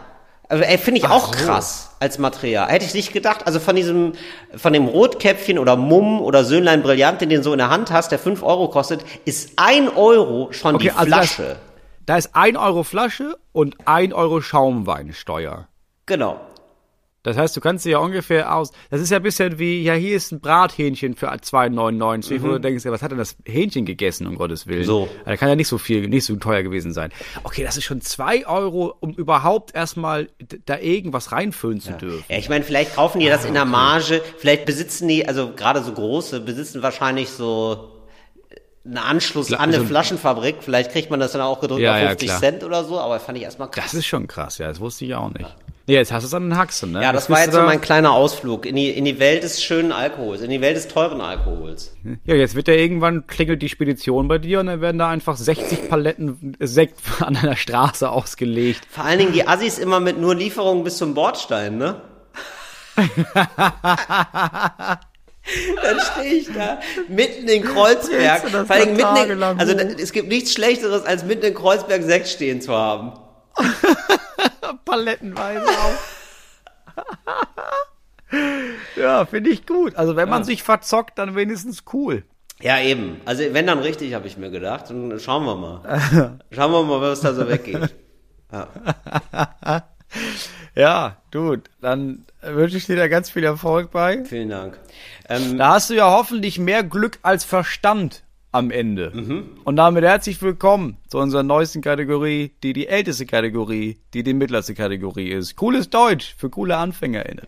[0.53, 1.45] Also finde ich Ach auch so.
[1.45, 2.69] krass als Material.
[2.69, 3.47] Hätte ich nicht gedacht.
[3.47, 4.13] Also von diesem,
[4.55, 8.11] von dem Rotkäppchen oder Mumm oder Söhnlein Brillant, den du so in der Hand hast,
[8.11, 11.55] der 5 Euro kostet, ist ein Euro schon die also Flasche.
[12.05, 15.67] Da ist ein Euro Flasche und ein Euro Schaumweinsteuer.
[16.05, 16.39] Genau.
[17.23, 18.71] Das heißt, du kannst dir ja ungefähr aus.
[18.89, 22.59] Das ist ja ein bisschen wie, ja, hier ist ein Brathähnchen für 2,99, wo du
[22.59, 24.81] denkst, ja, was hat denn das Hähnchen gegessen, um Gottes Willen?
[24.81, 24.85] Mhm.
[24.85, 25.09] So.
[25.25, 27.11] Da kann ja nicht so viel, nicht so teuer gewesen sein.
[27.43, 30.27] Okay, das ist schon zwei Euro, um überhaupt erstmal
[30.65, 32.25] da irgendwas reinfüllen zu dürfen.
[32.27, 35.81] Ja, ich meine, vielleicht kaufen die das in der Marge, vielleicht besitzen die, also gerade
[35.81, 37.89] so große, besitzen wahrscheinlich so
[38.85, 40.57] einen Anschluss Fla- an eine so Flaschenfabrik.
[40.59, 42.39] Vielleicht kriegt man das dann auch gedrückt Ja, auf ja, 50 klar.
[42.39, 43.85] Cent oder so, aber fand ich erstmal krass.
[43.85, 45.41] Das ist schon krass, ja, das wusste ich auch nicht.
[45.41, 45.55] Ja,
[45.87, 47.01] jetzt hast du es an den Haxen, ne?
[47.01, 49.61] Ja, das Jetzt war jetzt so mein kleiner Ausflug in die, in die Welt des
[49.61, 51.93] schönen Alkohols, in die Welt des teuren Alkohols.
[52.25, 55.35] Ja, jetzt wird ja irgendwann klingelt die Spedition bei dir und dann werden da einfach
[55.35, 58.81] 60 Paletten Sekt an einer Straße ausgelegt.
[58.89, 62.01] Vor allen Dingen die Assis immer mit nur Lieferungen bis zum Bordstein, ne?
[65.81, 66.79] Dann stehe ich da
[67.09, 68.43] mitten in Kreuzberg.
[68.51, 71.53] Das Vor allen Dingen da mitten in, also es gibt nichts Schlechteres, als mitten in
[71.53, 73.11] Kreuzberg Sekt stehen zu haben.
[74.85, 75.97] Palettenweise auch.
[78.95, 79.95] ja, finde ich gut.
[79.95, 82.23] Also wenn man sich verzockt, dann wenigstens cool.
[82.61, 83.19] Ja, eben.
[83.25, 84.89] Also wenn dann richtig, habe ich mir gedacht.
[84.89, 86.39] Und schauen wir mal.
[86.51, 87.93] Schauen wir mal, was da so weggeht.
[90.75, 94.23] Ja, du, dann wünsche ich dir da ganz viel Erfolg bei.
[94.25, 94.79] Vielen Dank.
[95.29, 98.22] Ähm, Da hast du ja hoffentlich mehr Glück als Verstand
[98.53, 99.11] am Ende.
[99.65, 104.75] Und damit herzlich willkommen zu unserer neuesten Kategorie, die die älteste Kategorie, die die mittlerste
[104.75, 105.55] Kategorie ist.
[105.55, 107.47] Cooles Deutsch für coole AnfängerInnen.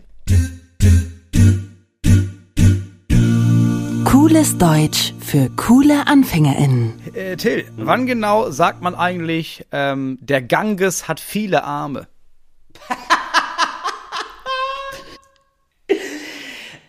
[4.04, 6.94] Cooles Deutsch für coole AnfängerInnen.
[7.14, 12.08] Äh, Till, wann genau sagt man eigentlich, ähm, der Ganges hat viele Arme?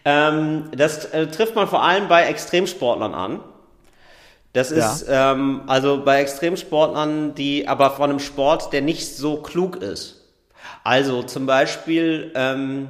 [0.10, 3.42] Ähm, das äh, trifft man vor allem bei Extremsportlern an.
[4.54, 9.78] Das ist ähm, also bei Extremsportlern, die aber von einem Sport, der nicht so klug
[9.78, 10.22] ist.
[10.84, 12.90] Also zum Beispiel ähm,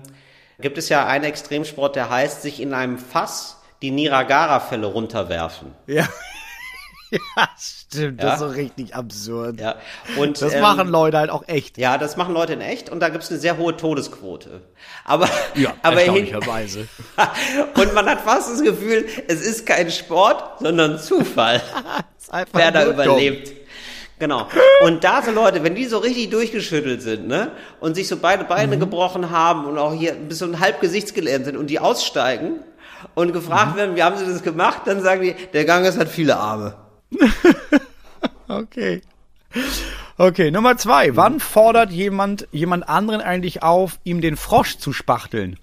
[0.60, 5.74] gibt es ja einen Extremsport, der heißt, sich in einem Fass die Niagara-Fälle runterwerfen.
[5.88, 6.08] Ja.
[7.12, 8.22] ja, stimmt.
[8.22, 8.26] Ja.
[8.32, 9.60] Das ist so richtig absurd.
[9.60, 9.76] Ja.
[10.18, 11.78] Und, Das ähm, machen Leute halt auch echt.
[11.78, 14.62] Ja, das machen Leute in echt und da gibt es eine sehr hohe Todesquote.
[15.06, 16.88] Aber, Ja, aber erstaunlicherweise.
[17.76, 21.62] und man hat fast das Gefühl, es ist kein Sport, sondern Zufall.
[22.54, 23.04] wer da nur dumm.
[23.06, 23.54] überlebt.
[24.20, 24.48] Genau.
[24.84, 28.46] Und da so Leute, wenn die so richtig durchgeschüttelt sind, ne, und sich so beide
[28.46, 28.80] Beine Mhm.
[28.80, 32.62] gebrochen haben und auch hier bis so ein halb gesichtsgelähmt sind und die aussteigen
[33.14, 33.78] und gefragt Mhm.
[33.78, 36.74] werden, wie haben sie das gemacht, dann sagen die, der Ganges hat viele Arme.
[38.50, 39.02] Okay.
[40.18, 41.16] Okay, Nummer zwei.
[41.18, 45.58] Wann fordert jemand jemand anderen eigentlich auf, ihm den Frosch zu spachteln?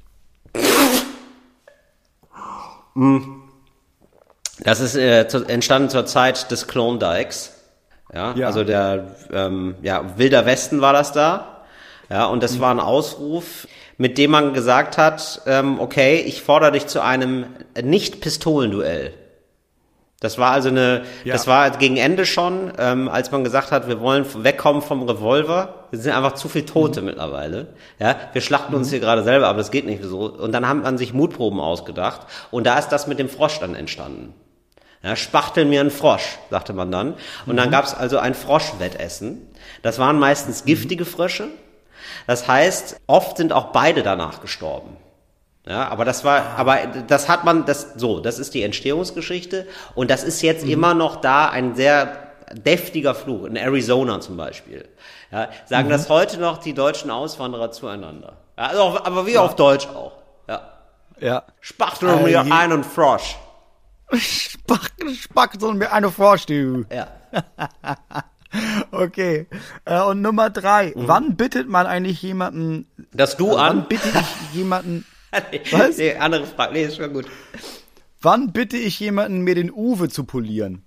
[4.61, 7.53] Das ist äh, zu, entstanden zur Zeit des Klondikes.
[8.12, 8.47] Ja, Ja.
[8.47, 11.64] also der ähm, ja, Wilder Westen war das da.
[12.11, 12.40] Ja, und Mhm.
[12.42, 13.66] das war ein Ausruf,
[13.97, 17.47] mit dem man gesagt hat, ähm, okay, ich fordere dich zu einem
[17.80, 19.14] Nicht-Pistolenduell.
[20.21, 21.35] Das war also eine, Ja.
[21.35, 25.87] das war gegen Ende schon, ähm, als man gesagt hat, wir wollen wegkommen vom Revolver.
[25.93, 27.07] Es sind einfach zu viel Tote Mhm.
[27.07, 27.69] mittlerweile.
[27.99, 30.31] Ja, wir schlachten uns hier gerade selber, aber das geht nicht so.
[30.33, 32.23] Und dann haben man sich Mutproben ausgedacht.
[32.51, 34.33] Und da ist das mit dem Frosch dann entstanden.
[35.03, 37.15] Ja, spachtel mir einen Frosch, sagte man dann.
[37.45, 39.43] Und dann gab es also ein Froschwettessen.
[39.83, 41.49] Das waren meistens giftige Frösche.
[42.27, 44.97] Das heißt, oft sind auch beide danach gestorben.
[45.67, 49.67] Ja, aber das war, aber das hat man, das, so, das ist die Entstehungsgeschichte.
[49.95, 52.19] Und das ist jetzt immer noch da ein sehr
[52.53, 53.45] deftiger Fluch.
[53.45, 54.87] In Arizona zum Beispiel.
[55.33, 58.35] Ja, sagen das heute noch die deutschen Auswanderer zueinander.
[58.59, 60.12] Ja, also aber wie auf Deutsch auch.
[60.49, 60.61] Ja.
[61.19, 61.45] Ja.
[61.61, 63.37] Spachtel Äh, mir einen Frosch.
[64.12, 66.85] Spachtel, spachtel mir eine Frosch, du.
[66.93, 67.09] Ja.
[68.93, 69.49] Okay.
[69.85, 70.93] Äh, und Nummer drei.
[70.95, 73.87] Wann bittet man eigentlich jemanden, Das Du wann an.
[73.89, 75.05] bitte ich jemanden,
[75.70, 75.80] Was?
[75.80, 75.99] Was?
[75.99, 76.72] Nee, andere Frage.
[76.72, 77.26] Nee, ist schon gut.
[78.20, 80.82] wann bitte ich jemanden, mir den Uwe zu polieren?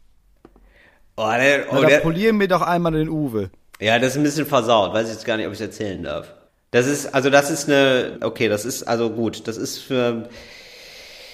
[1.16, 3.50] Oh, der, oh, Oder der, polieren mir doch einmal den Uwe.
[3.80, 4.94] ja, das ist ein bisschen versaut.
[4.94, 6.34] Weiß ich jetzt gar nicht, ob ich es erzählen darf.
[6.72, 10.30] Das ist, also das ist eine, okay, das ist, also gut, das ist für,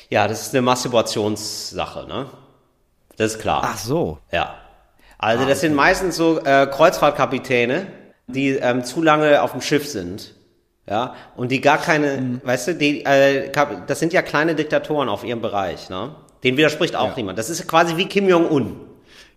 [0.10, 2.28] ja, das ist eine Masturbationssache, ne?
[3.18, 3.62] Das ist klar.
[3.64, 4.20] Ach so.
[4.32, 4.56] Ja.
[5.18, 7.88] Also das sind meistens so äh, Kreuzfahrtkapitäne,
[8.28, 10.34] die ähm, zu lange auf dem Schiff sind.
[10.90, 13.50] Ja, und die gar keine, weißt du, die, äh,
[13.88, 16.16] das sind ja kleine Diktatoren auf ihrem Bereich, ne?
[16.44, 17.40] Den widerspricht auch niemand.
[17.40, 18.82] Das ist quasi wie Kim Jong-un.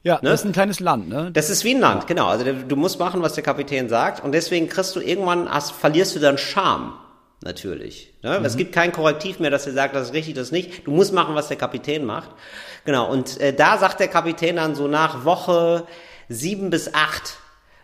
[0.03, 1.30] Ja, das ist ein kleines Land, ne?
[1.32, 2.26] Das ist wie ein Land, genau.
[2.26, 6.16] Also du musst machen, was der Kapitän sagt und deswegen kriegst du irgendwann, hast, verlierst
[6.16, 6.94] du dann Charme.
[7.42, 8.12] Natürlich.
[8.22, 8.40] Ne?
[8.44, 10.86] Es gibt kein Korrektiv mehr, dass er sagt, das ist richtig, das ist nicht.
[10.86, 12.30] Du musst machen, was der Kapitän macht.
[12.84, 13.11] Genau.
[13.11, 15.86] Und äh, da sagt der Kapitän dann so nach Woche
[16.28, 17.38] sieben bis acht,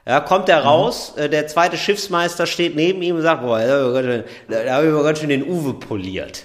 [0.06, 3.84] ja, kommt er raus, äh, der zweite Schiffsmeister steht neben ihm und sagt, boah, da
[4.74, 6.44] habe ich, aber ganz schön den Uwe poliert.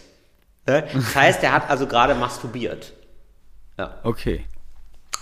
[0.65, 2.93] Das heißt, er hat also gerade masturbiert.
[4.03, 4.43] Okay.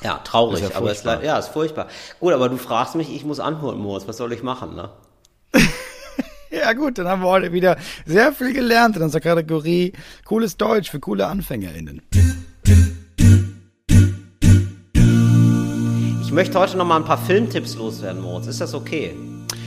[0.01, 1.23] Ja, traurig, Ist ja aber es furchtbar.
[1.23, 1.87] ja, ist furchtbar.
[2.19, 4.89] Gut, aber du fragst mich, ich muss antworten, Moritz, was soll ich machen, ne?
[6.51, 7.75] Ja gut, dann haben wir heute wieder
[8.05, 9.91] sehr viel gelernt in unserer Kategorie
[10.23, 12.01] Cooles Deutsch für coole AnfängerInnen.
[16.35, 18.47] Möchte heute noch mal ein paar Filmtipps loswerden, Moritz.
[18.47, 19.15] Ist das okay?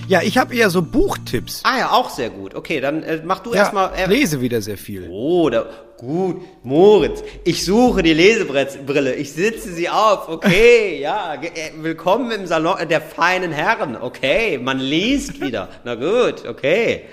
[0.07, 1.63] Ja, ich habe eher so Buchtipps.
[1.65, 2.55] Ah ja, auch sehr gut.
[2.55, 3.93] Okay, dann äh, mach du Ja, erstmal.
[3.97, 5.09] Äh, lese wieder sehr viel.
[5.11, 5.67] oh, da,
[5.97, 7.23] gut, Moritz.
[7.45, 9.15] Ich suche die Lesebrille.
[9.15, 10.29] Ich sitze sie auf.
[10.29, 11.35] Okay, ja.
[11.35, 11.49] äh,
[11.83, 13.97] Willkommen im Salon der feinen Herren.
[14.01, 15.69] Okay, man liest wieder.
[15.85, 17.05] Na gut, okay.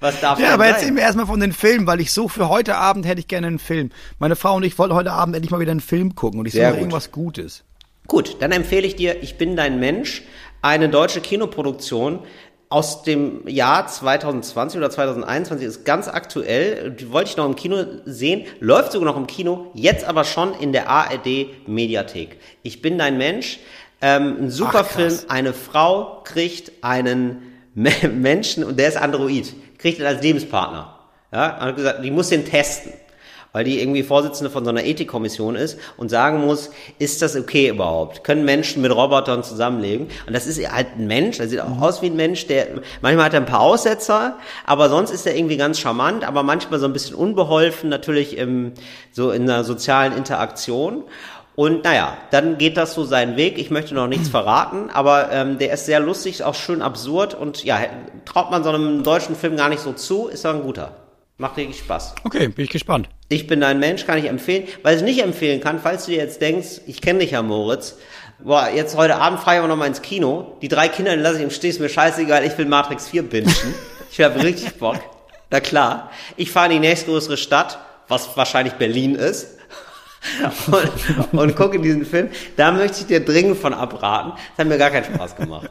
[0.00, 0.74] Was darf Ja, aber sein?
[0.74, 3.48] erzähl mir erstmal von den Filmen, weil ich so für heute Abend hätte ich gerne
[3.48, 3.90] einen Film.
[4.20, 6.52] Meine Frau und ich wollten heute Abend endlich mal wieder einen Film gucken und ich
[6.52, 7.64] suche irgendwas Gutes.
[8.08, 10.22] Gut, dann empfehle ich dir Ich bin dein Mensch,
[10.62, 12.20] eine deutsche Kinoproduktion
[12.70, 17.84] aus dem Jahr 2020 oder 2021, ist ganz aktuell, die wollte ich noch im Kino
[18.04, 22.38] sehen, läuft sogar noch im Kino, jetzt aber schon in der ARD Mediathek.
[22.62, 23.58] Ich bin dein Mensch,
[24.00, 27.42] ähm, ein super Ach, Film, eine Frau kriegt einen
[27.74, 30.98] Me- Menschen und der ist Android, kriegt ihn als Lebenspartner.
[31.30, 32.92] Ja, und hat gesagt, die muss den testen
[33.58, 37.70] weil die irgendwie Vorsitzende von so einer Ethikkommission ist und sagen muss, ist das okay
[37.70, 38.22] überhaupt?
[38.22, 40.06] Können Menschen mit Robotern zusammenleben?
[40.28, 42.68] Und das ist halt ein Mensch, der sieht auch aus wie ein Mensch, der
[43.02, 46.78] manchmal hat er ein paar Aussetzer, aber sonst ist er irgendwie ganz charmant, aber manchmal
[46.78, 48.74] so ein bisschen unbeholfen, natürlich im,
[49.10, 51.02] so in einer sozialen Interaktion.
[51.56, 53.58] Und naja, dann geht das so seinen Weg.
[53.58, 57.64] Ich möchte noch nichts verraten, aber ähm, der ist sehr lustig, auch schön absurd und
[57.64, 57.80] ja,
[58.24, 61.07] traut man so einem deutschen Film gar nicht so zu, ist aber ein guter.
[61.40, 62.16] Macht richtig Spaß.
[62.24, 63.08] Okay, bin ich gespannt.
[63.28, 64.66] Ich bin ein Mensch, kann ich empfehlen.
[64.82, 67.96] Weil ich nicht empfehlen kann, falls du dir jetzt denkst, ich kenne dich ja, Moritz.
[68.40, 70.56] Boah, jetzt heute Abend fahre ich aber noch mal ins Kino.
[70.62, 73.54] Die drei Kinder lasse ich im Stich, ist mir scheißegal, ich will Matrix 4 bingen.
[74.10, 74.98] ich habe richtig Bock.
[75.50, 76.10] Na klar.
[76.36, 77.78] Ich fahre in die nächstgrößere Stadt,
[78.08, 79.58] was wahrscheinlich Berlin ist.
[80.66, 82.30] und, und gucke diesen Film.
[82.56, 84.32] Da möchte ich dir dringend von abraten.
[84.32, 85.70] Das hat mir gar keinen Spaß gemacht.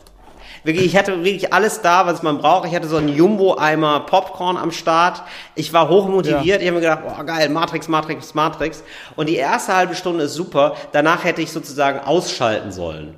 [0.68, 2.68] Wirklich, ich hatte wirklich alles da, was man braucht.
[2.68, 5.24] Ich hatte so einen Jumbo-Eimer Popcorn am Start.
[5.56, 6.62] Ich war hochmotiviert.
[6.62, 8.84] Ich habe mir gedacht, boah, geil, Matrix, Matrix, Matrix.
[9.16, 10.76] Und die erste halbe Stunde ist super.
[10.92, 13.16] Danach hätte ich sozusagen ausschalten sollen.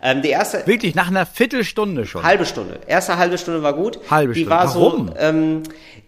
[0.00, 2.22] Ähm, die erste Wirklich, nach einer Viertelstunde schon.
[2.22, 2.78] halbe Stunde.
[2.86, 3.98] Erste halbe Stunde war gut.
[4.10, 4.56] Halbe die Stunde.
[4.56, 5.08] war Warum?
[5.08, 5.62] so, ähm,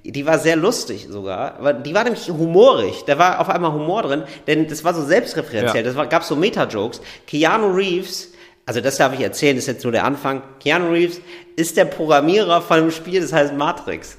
[0.04, 1.56] die war sehr lustig sogar.
[1.58, 3.04] Aber Die war nämlich humorig.
[3.06, 5.82] Da war auf einmal Humor drin, denn das war so selbstreferenziell.
[5.84, 5.88] Ja.
[5.88, 7.00] Das war, gab so Meta-Jokes.
[7.26, 8.32] Keanu Reeves,
[8.66, 10.42] also das darf ich erzählen, das ist jetzt nur der Anfang.
[10.60, 11.20] Keanu Reeves
[11.56, 14.16] ist der Programmierer von einem Spiel, das heißt Matrix.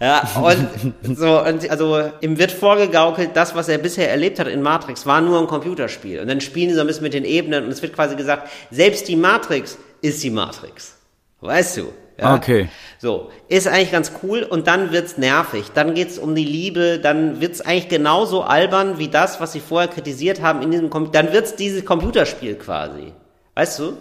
[0.00, 0.68] Ja, und
[1.16, 5.20] so, und also ihm wird vorgegaukelt, das, was er bisher erlebt hat in Matrix, war
[5.20, 6.20] nur ein Computerspiel.
[6.20, 8.48] Und dann spielen sie so ein bisschen mit den Ebenen und es wird quasi gesagt,
[8.70, 10.96] selbst die Matrix ist die Matrix.
[11.40, 11.92] Weißt du?
[12.18, 12.34] Ja?
[12.34, 12.68] Okay.
[12.98, 15.66] So, ist eigentlich ganz cool und dann wird's nervig.
[15.74, 19.88] Dann geht's um die Liebe, dann wird's eigentlich genauso albern wie das, was sie vorher
[19.88, 23.12] kritisiert haben in diesem Com dann wird's dieses Computerspiel quasi.
[23.58, 23.96] Weißt du?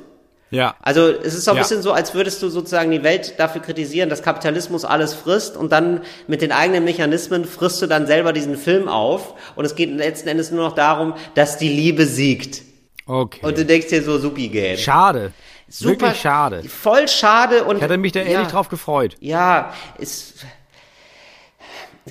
[0.51, 0.75] Ja.
[0.83, 1.63] Also es ist so ein Ja.
[1.63, 5.71] bisschen so, als würdest du sozusagen die Welt dafür kritisieren, dass Kapitalismus alles frisst und
[5.71, 9.89] dann mit den eigenen Mechanismen frisst du dann selber diesen Film auf und es geht
[9.89, 12.61] letzten Endes nur noch darum, dass die Liebe siegt.
[13.07, 13.39] Okay.
[13.43, 14.77] Und du denkst dir so, supi Game.
[14.77, 15.31] schade.
[15.67, 16.63] Super, Wirklich schade.
[16.69, 19.15] Voll schade und Ich hätte mich da ja, ehrlich drauf gefreut.
[19.21, 20.35] Ja, es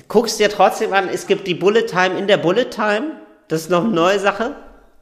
[0.09, 3.21] guckst dir trotzdem an, es gibt die Bullet Time in der Bullet Time.
[3.47, 4.53] Das ist noch eine neue Sache.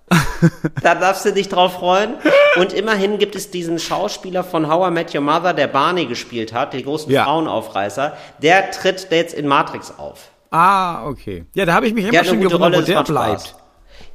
[0.84, 2.16] da darfst du dich drauf freuen.
[2.58, 6.54] Und immerhin gibt es diesen Schauspieler von How I Met Your Mother, der Barney gespielt
[6.54, 7.24] hat, den großen Ja.
[7.24, 8.16] Frauenaufreißer.
[8.42, 10.30] Der tritt jetzt in Matrix auf.
[10.52, 11.46] Ah, okay.
[11.56, 13.42] Ja, da habe ich mich immer schon gewundert, Rolle, wo der bleibt.
[13.42, 13.56] Spaß.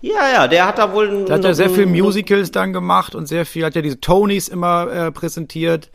[0.03, 1.09] Ja, ja, der hat da wohl.
[1.09, 4.01] ein- Der hat ja sehr viel Musicals dann gemacht und sehr viel, hat ja diese
[4.01, 5.91] Tonys immer äh, präsentiert.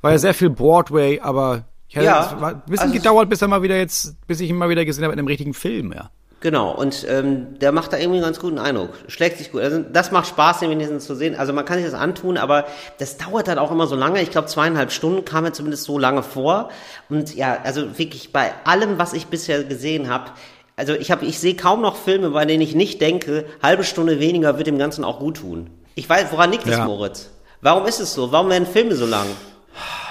[0.00, 2.12] War ja sehr viel Broadway, aber ich hatte, Mhm.
[2.12, 4.56] Ja, es war ein bisschen also- gedauert, bis er mal wieder jetzt, bis ich ihn
[4.56, 6.10] mal wieder gesehen habe in einem richtigen Film, ja.
[6.40, 8.90] Genau, und ähm, der macht da irgendwie einen ganz guten Eindruck.
[9.08, 9.60] Schlägt sich gut.
[9.60, 11.34] Also das macht Spaß, den wenigstens zu sehen.
[11.34, 12.66] Also man kann sich das antun, aber
[12.98, 14.22] das dauert dann auch immer so lange.
[14.22, 16.70] Ich glaube, zweieinhalb Stunden kam mir zumindest so lange vor.
[17.08, 20.30] Und ja, also wirklich bei allem, was ich bisher gesehen habe,
[20.76, 24.20] also ich habe, ich sehe kaum noch Filme, bei denen ich nicht denke, halbe Stunde
[24.20, 25.70] weniger wird dem Ganzen auch gut tun.
[25.96, 26.84] Ich weiß, woran liegt Ja.
[26.84, 27.30] Moritz?
[27.62, 28.30] Warum ist es so?
[28.30, 29.26] Warum werden Filme so lang?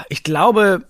[0.10, 0.82] Ich glaube,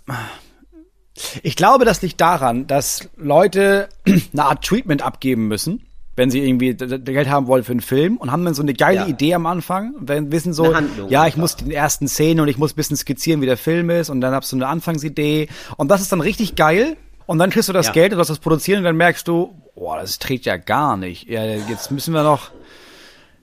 [1.43, 5.83] ich glaube, das liegt daran, dass Leute eine Art Treatment abgeben müssen,
[6.15, 9.01] wenn sie irgendwie Geld haben wollen für einen Film und haben dann so eine geile
[9.01, 9.07] Ja.
[9.07, 12.47] Idee am Anfang und dann wissen so, Handlung ja, ich muss die ersten Szenen und
[12.47, 15.47] ich muss ein bisschen skizzieren, wie der Film ist und dann hast du eine Anfangsidee
[15.77, 16.97] und das ist dann richtig geil
[17.27, 17.91] und dann kriegst du das Ja.
[17.93, 21.27] Geld und das produzieren und dann merkst du, boah, das trägt ja gar nicht.
[21.29, 22.51] Ja, jetzt müssen wir noch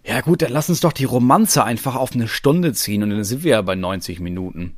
[0.07, 3.25] ja gut, dann lass uns doch die Romanze einfach auf eine Stunde ziehen und dann
[3.25, 4.75] sind wir ja bei 90 Minuten.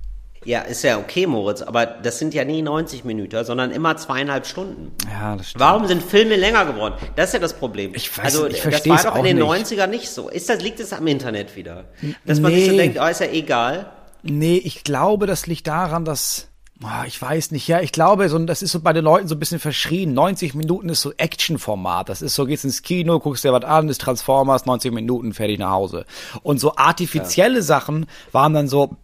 [0.46, 4.46] Ja, ist ja okay, Moritz, aber das sind ja nie 90 Minuten, sondern immer zweieinhalb
[4.46, 4.92] Stunden.
[5.10, 5.60] Ja, das stimmt.
[5.60, 6.94] Warum sind Filme länger geworden?
[7.16, 7.92] Das ist ja das Problem.
[7.96, 9.72] Ich weiß also, nicht, ich das versteh's war doch auch in den nicht.
[9.72, 10.28] 90ern nicht so.
[10.28, 11.86] Ist das, liegt es am Internet wieder?
[12.24, 13.90] Dass man sich so denkt, oh, ist ja egal.
[14.22, 16.46] Nee, ich glaube, das liegt daran, dass
[16.84, 19.34] ah, ich weiß nicht, ja, ich glaube, so, das ist so bei den Leuten so
[19.34, 20.14] ein bisschen verschrien.
[20.14, 22.08] 90 Minuten ist so Action-Format.
[22.08, 25.58] Das ist so, gehst ins Kino, guckst dir was an, ist Transformers, 90 Minuten, fertig
[25.58, 26.06] nach Hause.
[26.44, 28.96] Und so artifizielle Sachen waren dann so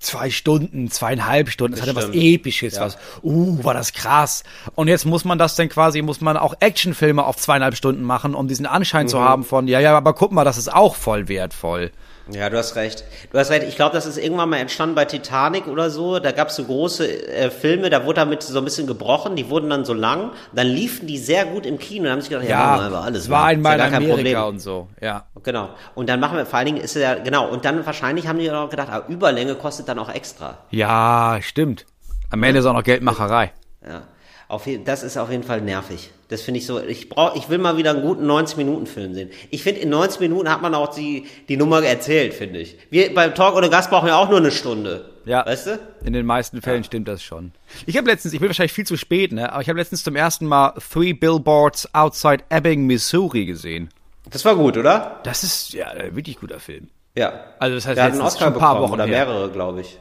[0.00, 1.72] zwei Stunden, zweieinhalb Stunden.
[1.72, 2.22] Das, hatte was stimmt.
[2.22, 4.44] Episches, was, uh, war das krass.
[4.74, 8.34] Und jetzt muss man das dann quasi, muss man auch Actionfilme auf zweieinhalb Stunden machen,
[8.34, 9.08] um diesen Anschein Mhm.
[9.10, 11.90] zu haben von, ja, ja, aber guck mal, das ist auch voll wertvoll.
[12.30, 13.04] Ja, du hast recht.
[13.32, 13.64] Du hast recht.
[13.66, 16.18] Ich glaube, das ist irgendwann mal entstanden bei Titanic oder so.
[16.18, 19.34] Da gab es so große äh, Filme, da wurde damit so ein bisschen gebrochen.
[19.36, 20.32] Die wurden dann so lang.
[20.52, 22.04] Dann liefen die sehr gut im Kino.
[22.04, 23.22] Da haben sie gedacht, ja, wir einfach alles.
[23.24, 23.46] es war mal.
[23.46, 24.42] einmal ja in Amerika Problem.
[24.42, 25.24] und so, ja.
[25.42, 25.70] Genau.
[25.94, 27.48] Und dann machen wir, vor allen Dingen ist ja, genau.
[27.48, 30.58] Und dann wahrscheinlich haben die auch gedacht, ah, Überlänge kostet dann auch extra.
[30.70, 31.86] Ja, stimmt.
[32.30, 33.52] Am Ende ist auch noch Geldmacherei.
[33.86, 34.02] Ja.
[34.48, 36.10] Auf das ist auf jeden Fall nervig.
[36.28, 36.80] Das finde ich so.
[36.80, 39.30] Ich brauch, ich will mal wieder einen guten 90-Minuten-Film sehen.
[39.50, 42.78] Ich finde, in 90 Minuten hat man auch die, die Nummer erzählt, finde ich.
[42.90, 45.10] Wir beim Talk ohne Gast brauchen ja auch nur eine Stunde.
[45.26, 45.44] Ja.
[45.44, 45.78] Weißt du?
[46.02, 47.52] In den meisten Fällen stimmt das schon.
[47.84, 49.52] Ich habe letztens, ich bin wahrscheinlich viel zu spät, ne?
[49.52, 53.90] Aber ich habe letztens zum ersten Mal Three Billboards Outside Ebbing, Missouri gesehen.
[54.30, 55.20] Das war gut, oder?
[55.24, 56.88] Das ist ja ein wirklich guter Film.
[57.14, 57.44] Ja.
[57.58, 59.26] Also das heißt, Der hat einen Oscar schon ein paar bekommen, Wochen oder her.
[59.26, 59.98] mehrere, glaube ich.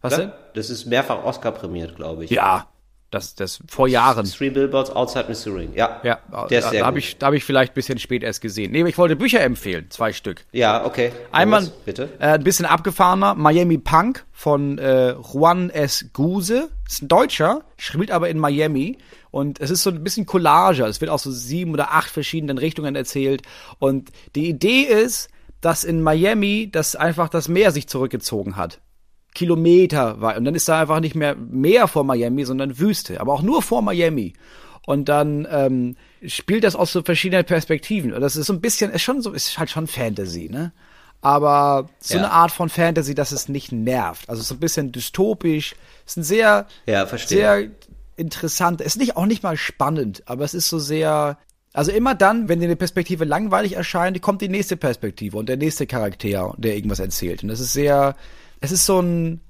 [0.00, 0.22] Was Oder?
[0.26, 0.32] denn?
[0.54, 2.30] Das ist mehrfach Oscar prämiert, glaube ich.
[2.30, 2.66] Ja,
[3.10, 4.24] das, das vor Jahren.
[4.24, 5.68] Three Billboards Outside Missouri.
[5.74, 6.00] Ja.
[6.04, 8.72] Ja, Der da, da habe ich, da hab ich vielleicht ein bisschen spät erst gesehen.
[8.72, 10.44] Nee, aber ich wollte Bücher empfehlen, zwei Stück.
[10.52, 11.12] Ja, okay.
[11.32, 12.08] Einmal Moritz, bitte.
[12.18, 16.06] Äh, ein bisschen abgefahrener, Miami Punk von äh, Juan S.
[16.12, 16.70] Guse.
[16.88, 18.98] Ist ein Deutscher, spielt aber in Miami.
[19.30, 20.84] Und es ist so ein bisschen Collage.
[20.84, 23.42] Es wird aus so sieben oder acht verschiedenen Richtungen erzählt.
[23.78, 25.28] Und die Idee ist,
[25.60, 28.80] dass in Miami das einfach das Meer sich zurückgezogen hat.
[29.34, 30.36] Kilometer weit.
[30.38, 33.20] Und dann ist da einfach nicht mehr Meer vor Miami, sondern Wüste.
[33.20, 34.32] Aber auch nur vor Miami.
[34.86, 38.12] Und dann ähm, spielt das aus so verschiedenen Perspektiven.
[38.12, 40.72] Und das ist so ein bisschen, ist schon so, ist halt schon Fantasy, ne?
[41.22, 42.20] Aber so Ja.
[42.24, 44.28] eine Art von Fantasy, dass es nicht nervt.
[44.30, 45.74] Also so ein bisschen dystopisch.
[46.06, 47.38] Ist ein sehr, Ja, verstehe.
[47.38, 47.68] sehr
[48.16, 48.80] interessant.
[48.80, 51.38] Ist nicht auch nicht mal spannend, aber es ist so sehr.
[51.72, 55.56] Also immer dann, wenn dir eine Perspektive langweilig erscheint, kommt die nächste Perspektive und der
[55.56, 57.42] nächste Charakter, der irgendwas erzählt.
[57.44, 58.16] Und das ist sehr,
[58.60, 59.40] es ist so ein,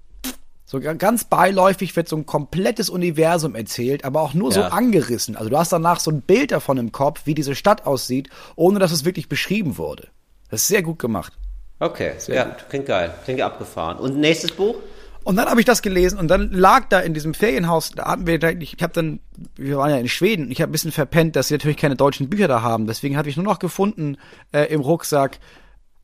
[0.65, 4.69] so ga- ganz beiläufig wird so ein komplettes Universum erzählt, aber auch nur so Ja.
[4.69, 5.37] angerissen.
[5.37, 8.79] Also du hast danach so ein Bild davon im Kopf, wie diese Stadt aussieht, ohne
[8.79, 10.09] dass es wirklich beschrieben wurde.
[10.51, 11.33] Das ist sehr gut gemacht.
[11.81, 12.67] Okay, Sehr ja, gut.
[12.69, 13.13] klingt geil.
[13.25, 13.97] Klingt abgefahren.
[13.99, 14.77] Und nächstes Buch?
[15.25, 18.27] Und dann habe ich das gelesen und dann lag da in diesem Ferienhaus, da hatten
[18.27, 19.21] wir, da- ich habe dann,
[19.57, 22.29] wir waren ja in Schweden, ich habe ein bisschen verpennt, dass sie natürlich keine deutschen
[22.31, 22.87] Bücher da haben.
[22.87, 24.17] Deswegen habe ich nur noch gefunden
[24.53, 25.39] äh, im Rucksack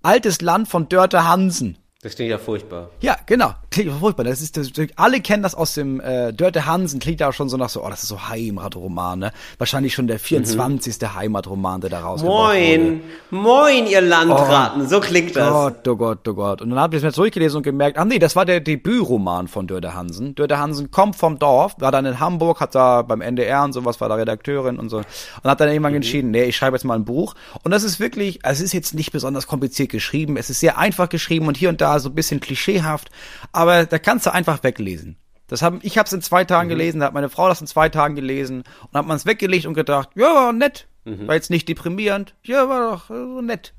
[0.03, 1.79] Altes Land von Dörte Hansen.
[2.07, 2.91] Das klingt ja furchtbar.
[3.01, 3.53] Ja, genau.
[3.77, 4.25] Klingt furchtbar.
[4.25, 6.99] Das ist, das, alle kennen das aus dem äh, Dörte Hansen.
[6.99, 9.33] Klingt auch schon so nach so, oh, das ist so Heimatroman, ne?
[9.59, 10.97] Wahrscheinlich schon der 24.
[11.15, 12.59] Heimatroman, der da rausgebracht wurde.
[12.59, 13.01] Moin,
[13.31, 14.89] moin, ihr Landratten.
[14.89, 15.51] so klingt das.
[15.51, 16.63] Gott, oh Gott, oh Gott.
[16.63, 19.47] Und dann habe ich es mir zurückgelesen und gemerkt, ach nee, das war der Debütroman
[19.47, 20.35] von Dörte Hansen.
[20.35, 24.01] Dörte Hansen kommt vom Dorf, war dann in Hamburg, hat da beim NDR und sowas,
[24.01, 24.97] war da Redakteurin und so.
[24.97, 25.05] Und
[25.45, 27.35] hat dann irgendwann entschieden, nee, ich schreibe jetzt mal ein Buch.
[27.63, 30.79] Und das ist wirklich, also es ist jetzt nicht besonders kompliziert geschrieben, es ist sehr
[30.79, 33.11] einfach geschrieben und hier und da so ein bisschen klischeehaft,
[33.53, 35.17] aber da kannst du einfach weglesen.
[35.49, 37.67] Das haben, ich habe es in zwei Tagen gelesen, da hat meine Frau das in
[37.69, 40.89] zwei Tagen gelesen und hat man es weggelegt und gedacht, ja, war nett.
[41.05, 43.75] War jetzt nicht deprimierend, ja, war doch äh, so nett.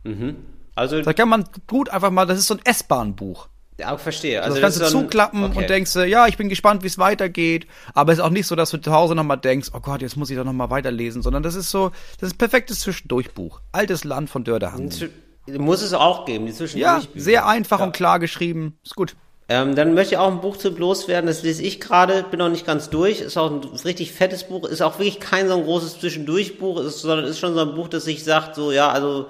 [0.75, 3.49] Also, Da kann man gut einfach mal, das ist so ein S-Bahn-Buch.
[3.79, 4.41] Ja, verstehe.
[4.41, 5.57] Also Also das kannst du so zuklappen okay.
[5.57, 7.67] und denkst, äh, ja, ich bin gespannt, wie es weitergeht.
[7.93, 10.15] Aber es ist auch nicht so, dass du zu Hause nochmal denkst, oh Gott, jetzt
[10.17, 13.59] muss ich doch nochmal weiterlesen, sondern das ist so, das ist ein perfektes Zwischendurchbuch.
[13.73, 14.93] Altes Land von Dörderhand.
[14.93, 17.23] Zw- Muss es auch geben, die Ja, Zwischendurchbücher.
[17.23, 18.79] sehr einfach und klar geschrieben.
[18.83, 19.15] Ist gut.
[19.49, 22.49] Ähm, dann möchte ich auch ein Buch zu loswerden, das lese ich gerade, bin noch
[22.49, 25.63] nicht ganz durch, ist auch ein richtig fettes Buch, ist auch wirklich kein so ein
[25.63, 29.27] großes Zwischendurchbuch, ist, sondern ist schon so ein Buch, das sich sagt, so, ja, also,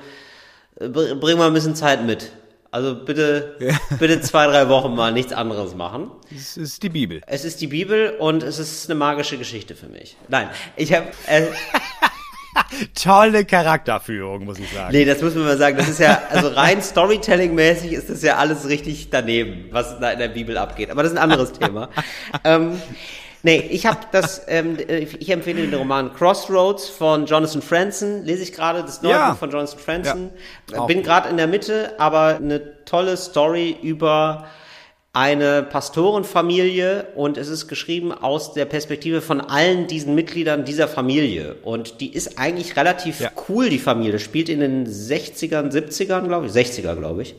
[0.79, 2.31] äh, br- bring mal ein bisschen Zeit mit.
[2.71, 3.55] Also bitte,
[3.99, 6.09] bitte zwei, drei Wochen mal nichts anderes machen.
[6.31, 7.21] Das ist die Bibel.
[7.27, 10.17] Es ist die Bibel und es ist eine magische Geschichte für mich.
[10.29, 11.43] Nein, ich habe, äh,
[13.01, 14.91] Tolle Charakterführung, muss ich sagen.
[14.91, 15.77] Nee, das muss man mal sagen.
[15.77, 20.19] Das ist ja, also rein Storytelling-mäßig ist das ja alles richtig daneben, was da in
[20.19, 20.89] der Bibel abgeht.
[20.89, 21.89] Aber das ist ein anderes Thema.
[22.43, 22.81] ähm,
[23.43, 28.25] nee, ich habe das, ähm, ich empfehle den Roman Crossroads von Jonathan Franzen.
[28.25, 29.31] Lese ich gerade das neue Ja.
[29.31, 30.29] Buch von Jonathan Franzen.
[30.71, 34.45] Ja, Bin gerade in der Mitte, aber eine tolle Story über
[35.13, 41.55] eine Pastorenfamilie und es ist geschrieben aus der Perspektive von allen diesen Mitgliedern dieser Familie.
[41.63, 43.31] Und die ist eigentlich relativ Ja.
[43.49, 44.19] cool, die Familie.
[44.19, 46.51] Spielt in den 60ern, 70ern, glaube ich.
[46.51, 47.35] 60er, glaube ich.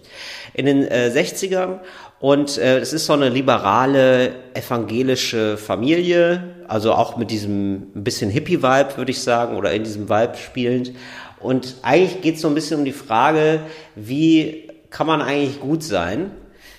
[0.55, 1.79] In den äh, 60ern.
[2.19, 6.43] Und äh, es ist so eine liberale, evangelische Familie.
[6.67, 10.93] Also auch mit diesem ein bisschen Hippie-Vibe, würde ich sagen, oder in diesem Vibe spielend.
[11.39, 13.61] Und eigentlich geht es so ein bisschen um die Frage,
[13.95, 16.33] wie kann man eigentlich gut sein?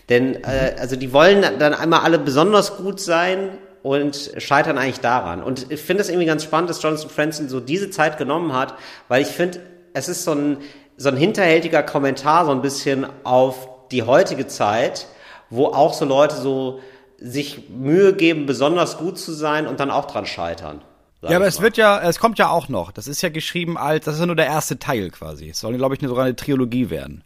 [0.10, 5.42] Denn äh, also die wollen dann einmal alle besonders gut sein und scheitern eigentlich daran.
[5.42, 8.74] Und ich finde es irgendwie ganz spannend, dass Jonathan Franzen so diese Zeit genommen hat,
[9.08, 9.60] weil ich finde,
[9.94, 10.58] es ist so ein,
[10.98, 15.08] so ein hinterhältiger Kommentar so ein bisschen auf die heutige Zeit,
[15.50, 16.82] wo auch so Leute so
[17.18, 20.82] sich Mühe geben, besonders gut zu sein und dann auch dran scheitern.
[21.22, 22.94] Ja, aber es wird ja, es kommt ja auch noch.
[22.94, 25.50] Das ist ja geschrieben als, das ist ja nur der erste Teil quasi.
[25.50, 27.24] Es soll, glaube ich, sogar eine Trilogie werden.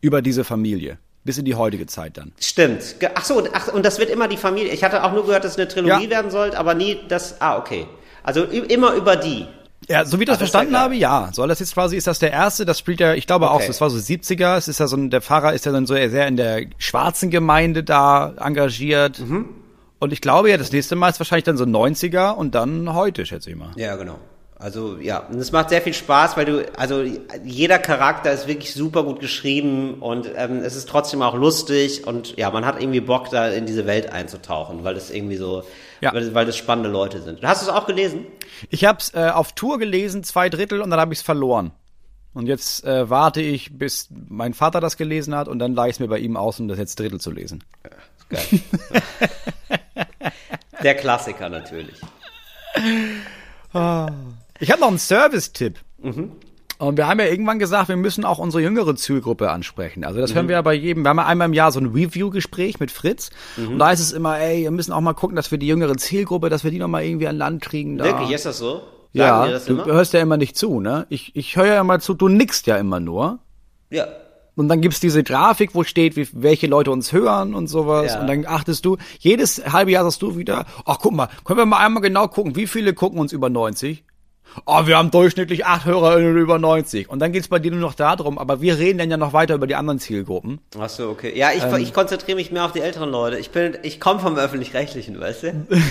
[0.00, 0.98] Über diese Familie.
[1.24, 2.32] Bis in die heutige Zeit dann.
[2.40, 2.96] Stimmt.
[3.14, 4.72] Ach so, ach, und das wird immer die Familie.
[4.72, 6.10] Ich hatte auch nur gehört, dass es eine Trilogie Ja.
[6.10, 7.40] werden sollte, aber nie das.
[7.40, 7.86] Ah, okay.
[8.24, 9.46] Also immer über die.
[9.88, 11.30] Ja, so wie ich das Ah, das verstanden ja habe, ja.
[11.32, 12.64] Soll das jetzt quasi, ist das der erste?
[12.64, 13.66] Das spielt ja, ich glaube auch, Okay.
[13.68, 14.56] das war so 70er.
[14.56, 17.30] Es ist ja so ein, der Pfarrer ist ja dann so sehr in der schwarzen
[17.30, 19.18] Gemeinde da engagiert.
[19.20, 19.48] Mhm.
[19.98, 23.26] Und ich glaube ja, das nächste Mal ist wahrscheinlich dann so 90er und dann heute,
[23.26, 23.70] schätze ich mal.
[23.76, 24.18] Ja, genau.
[24.62, 27.02] Also ja, und es macht sehr viel Spaß, weil du, also
[27.44, 32.36] jeder Charakter ist wirklich super gut geschrieben und ähm, es ist trotzdem auch lustig und
[32.38, 35.64] ja, man hat irgendwie Bock, da in diese Welt einzutauchen, weil das irgendwie so,
[36.00, 36.14] Ja.
[36.14, 37.42] weil, weil das spannende Leute sind.
[37.42, 38.24] Hast du es auch gelesen?
[38.70, 41.72] Ich habe es äh, auf Tour gelesen, zwei Drittel, und dann habe ich es verloren.
[42.32, 45.96] Und jetzt äh, warte ich, bis mein Vater das gelesen hat, und dann leih ich
[45.96, 47.64] es mir bei ihm aus, um das jetzt Drittel zu lesen.
[48.28, 48.42] Geil.
[50.84, 51.96] Der Klassiker natürlich.
[54.62, 55.78] Ich habe noch einen Service-Tipp.
[56.02, 56.32] Mhm.
[56.78, 60.04] Und wir haben ja irgendwann gesagt, wir müssen auch unsere jüngere Zielgruppe ansprechen.
[60.04, 60.34] Also das Mhm.
[60.36, 61.04] hören wir ja bei jedem.
[61.04, 63.30] Wir haben ja einmal im Jahr so ein Review-Gespräch mit Fritz.
[63.56, 63.68] Mhm.
[63.72, 65.96] Und da ist es immer, ey, wir müssen auch mal gucken, dass wir die jüngere
[65.96, 67.98] Zielgruppe, dass wir die noch mal irgendwie an Land kriegen.
[67.98, 68.04] Da.
[68.04, 68.74] Wirklich, ist das so?
[68.74, 68.82] Sagen
[69.14, 69.84] ja, das du immer?
[69.86, 71.06] hörst ja immer nicht zu, ne?
[71.08, 73.40] Ich, ich höre ja immer zu, du nickst ja immer nur.
[73.90, 74.06] Ja.
[74.54, 78.12] Und dann gibt's diese Grafik, wo steht, wie, welche Leute uns hören und sowas.
[78.12, 78.20] Ja.
[78.20, 81.66] Und dann achtest du, jedes halbe Jahr sagst du wieder, ach guck mal, können wir
[81.66, 84.04] mal einmal genau gucken, wie viele gucken uns über 90?
[84.66, 87.08] Oh, wir haben durchschnittlich acht Hörer über 90.
[87.08, 89.54] Und dann geht's bei dir nur noch darum, aber wir reden dann ja noch weiter
[89.54, 90.60] über die anderen Zielgruppen.
[90.78, 91.32] Ach so, okay.
[91.36, 91.76] Ja, ich, Ähm.
[91.76, 93.38] ich konzentriere mich mehr auf die älteren Leute.
[93.38, 95.66] Ich bin, ich komme vom Öffentlich-Rechtlichen, weißt du?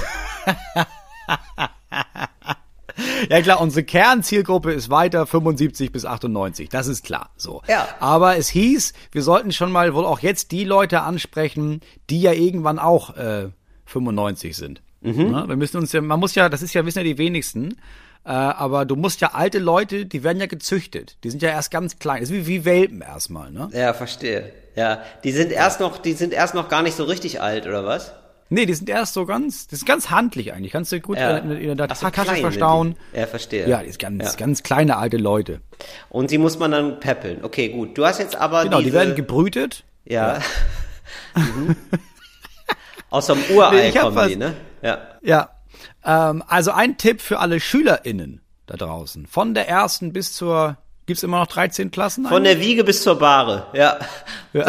[3.30, 7.30] Ja klar, unsere Kernzielgruppe ist weiter 75 bis 98, das ist klar.
[7.38, 7.62] So.
[7.68, 7.88] Ja.
[8.00, 12.34] Aber es hieß, wir sollten schon mal wohl auch jetzt die Leute ansprechen, die ja
[12.34, 13.50] irgendwann auch äh,
[13.86, 14.82] 95 sind.
[15.02, 15.32] Mhm.
[15.32, 17.76] Ja, wir müssen uns ja, man muss ja, das ist ja, wissen ja die wenigsten,
[18.26, 21.18] äh, aber du musst ja alte Leute, die werden ja gezüchtet.
[21.24, 22.22] Die sind ja erst ganz klein.
[22.22, 23.70] Das ist wie, wie Welpen erstmal, ne?
[23.74, 24.52] Ja, verstehe.
[24.76, 27.86] Ja, die sind erst noch, die sind erst noch gar nicht so richtig alt, oder
[27.86, 28.14] was?
[28.54, 30.74] Nee, die sind erst so ganz, das ist ganz handlich eigentlich.
[30.74, 31.38] Kannst du gut Ja.
[31.38, 32.96] in, in der Ach so, Tasche verstauen.
[33.12, 33.20] sind.
[33.22, 33.68] Ja, verstehe.
[33.68, 34.32] Ja, die ist ganz, Ja.
[34.38, 35.62] ganz kleine alte Leute.
[36.10, 37.44] Und die muss man dann peppeln.
[37.46, 37.98] Okay, gut.
[37.98, 39.84] Du hast jetzt aber Genau, diese, die werden gebrütet.
[40.06, 40.40] ja.
[41.36, 41.76] mhm.
[43.10, 44.54] Aus dem Urei Nee, kommen was- die, ne?
[44.82, 45.00] Ja.
[45.22, 45.50] Ja.
[46.06, 49.26] Ähm, also ein Tipp für alle SchülerInnen da draußen.
[49.28, 52.26] Von der ersten bis zur, gibt's immer noch 13 Klassen?
[52.26, 54.00] Von der Wiege bis zur Bahre, ja.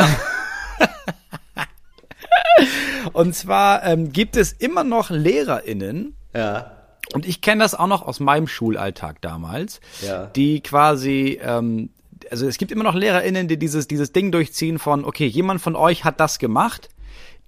[3.12, 6.72] Und zwar ähm, gibt es immer noch LehrerInnen, Ja.
[7.14, 10.26] und ich kenne das auch noch aus meinem Schulalltag damals, Ja.
[10.26, 11.90] die quasi, ähm,
[12.30, 15.76] also es gibt immer noch LehrerInnen, die dieses, dieses Ding durchziehen von, okay, jemand von
[15.76, 16.88] euch hat das gemacht,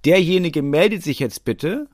[0.04, 1.86] derjenige meldet sich jetzt bitte,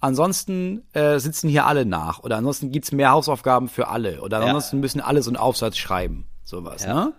[0.00, 4.46] ansonsten äh, sitzen hier alle nach oder ansonsten gibt's mehr Hausaufgaben für alle oder Ja.
[4.46, 6.94] ansonsten müssen alle so einen Aufsatz schreiben, sowas, Ja.
[6.94, 7.12] ne?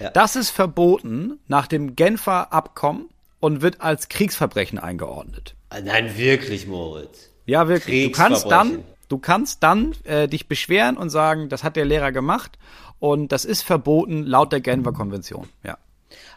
[0.00, 0.10] Ja.
[0.10, 3.08] Das ist verboten nach dem Genfer Abkommen
[3.40, 5.54] und wird als Kriegsverbrechen eingeordnet.
[5.70, 7.30] Ah, Nein, wirklich, Moritz.
[7.46, 8.06] Ja, wirklich.
[8.06, 12.10] Du kannst dann, du kannst dann äh, dich beschweren und sagen, das hat der Lehrer
[12.10, 12.58] gemacht
[12.98, 15.48] und das ist verboten laut der Genfer Konvention.
[15.62, 15.78] Ja.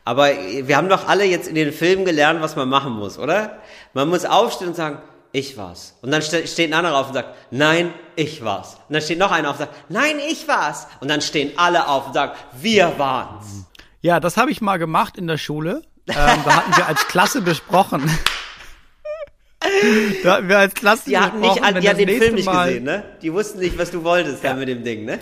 [0.05, 0.29] Aber
[0.63, 3.57] wir haben doch alle jetzt in den Filmen gelernt, was man machen muss, oder?
[3.93, 4.99] Man muss aufstehen und sagen,
[5.31, 5.95] ich war's.
[6.01, 8.77] Und dann ste steht ein anderer auf und sagt, nein, ich war's.
[8.87, 10.87] Und dann steht noch einer auf und sagt, nein, ich war's.
[10.99, 13.65] Und dann stehen alle auf und sagen, wir waren's.
[14.01, 15.81] Ja, das habe ich mal gemacht in der Schule.
[16.07, 18.09] Ähm, da hatten wir als Klasse besprochen.
[20.23, 22.45] da hatten wir als Klasse Die hatten besprochen, nicht, wenn die hatten den Film nicht
[22.45, 23.03] Mal, gesehen, ne?
[23.21, 25.19] Die wussten nicht, was du wolltest da mit dem Ding, ne?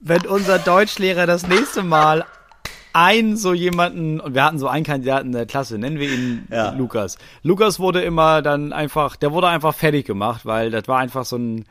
[0.00, 2.26] Wenn unser Deutschlehrer das nächste Mal
[2.96, 6.46] ein so jemanden, und wir hatten so einen Kandidaten in der Klasse, nennen wir ihn
[6.50, 6.70] Ja.
[6.70, 7.18] Lukas.
[7.42, 11.36] Lukas wurde immer dann einfach, der wurde einfach fertig gemacht, weil das war einfach so
[11.36, 11.64] ein,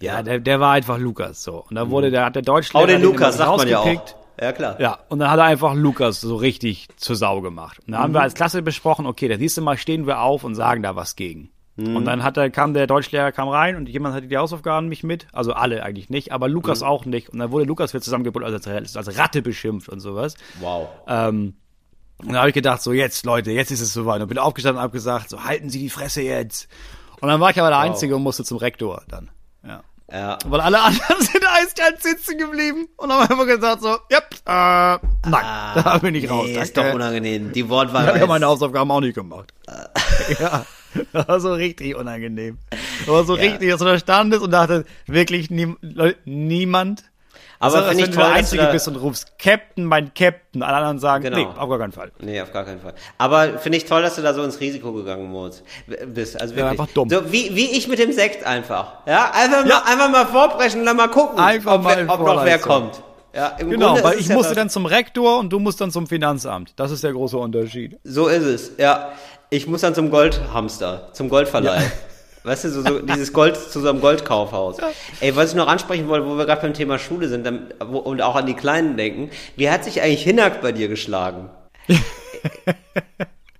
[0.00, 1.64] ja, der, der war einfach Lukas so.
[1.68, 4.04] Und dann wurde der, hat der Deutschlehrer Hau den Lukas, sagt man ja auch.
[4.38, 4.78] Ja, klar.
[4.78, 7.78] Ja, und dann hat er einfach Lukas so richtig zur Sau gemacht.
[7.86, 10.54] Und dann haben wir als Klasse besprochen, okay, das nächste Mal stehen wir auf und
[10.54, 11.50] sagen da was gegen.
[11.78, 15.04] Und dann hat er, kam der Deutschlehrer kam rein und jemand hatte die Hausaufgaben nicht
[15.04, 15.26] mit.
[15.32, 17.28] Also alle eigentlich nicht, aber Lukas auch nicht.
[17.28, 20.36] Und dann wurde Lukas wieder zusammengebrüllt, also als, als Ratte beschimpft und sowas.
[20.60, 20.88] Wow.
[21.06, 21.54] Ähm,
[22.18, 24.22] und dann habe ich gedacht, so jetzt, Leute, jetzt ist es soweit.
[24.22, 26.68] Und bin aufgestanden und habe gesagt, so halten Sie die Fresse jetzt.
[27.20, 29.30] Und dann war ich aber der Einzige und musste zum Rektor dann.
[29.62, 29.82] Ja.
[30.10, 30.38] Ja.
[30.46, 34.98] Weil alle anderen sind eiskalt sitzen geblieben und haben einfach gesagt so, yep, äh,
[35.28, 36.46] nein, da bin ich raus.
[36.46, 37.52] Ah, Nee, ist doch unangenehm.
[37.52, 39.52] Die Wortwahl Ich habe ja meine Hausaufgaben auch nicht gemacht.
[40.40, 40.64] ja,
[41.12, 42.58] das war so richtig unangenehm.
[43.00, 47.04] Das war so richtig, dass du da standest und dachte, wirklich nie, Leute, niemand.
[47.58, 49.86] Aber Also, ich wenn toll, du der dass du Einzige da- bist und rufst, Captain,
[49.86, 50.62] mein Captain.
[50.62, 51.36] Alle anderen sagen, Genau.
[51.38, 52.12] nee, auf gar keinen Fall.
[52.20, 52.92] Nee, auf gar keinen Fall.
[53.16, 55.32] Aber finde ich toll, dass du da so ins Risiko gegangen
[56.08, 56.38] bist.
[56.38, 56.72] Also wirklich.
[56.72, 57.08] einfach dumm.
[57.08, 58.98] So wie, wie ich mit dem Sekt einfach.
[59.06, 59.82] Ja, einfach mal, Ja.
[59.86, 63.02] einfach mal vorbrechen und dann mal gucken, Einfach ob, mal wer, ob noch wer kommt.
[63.34, 66.06] Ja, Genau, Grunde weil ich ja musste dann zum Rektor und du musst dann zum
[66.06, 66.72] Finanzamt.
[66.76, 67.98] Das ist der große Unterschied.
[68.04, 69.12] So ist es, ja.
[69.50, 71.82] Ich muss dann zum Goldhamster, zum Goldverleih.
[72.42, 74.76] Weißt du, so, so dieses Gold zu so einem Goldkaufhaus.
[75.20, 77.98] Ey, was ich noch ansprechen wollte, wo wir gerade beim Thema Schule sind dann, wo,
[77.98, 81.50] und auch an die Kleinen denken, wie hat sich eigentlich Hinak bei dir geschlagen?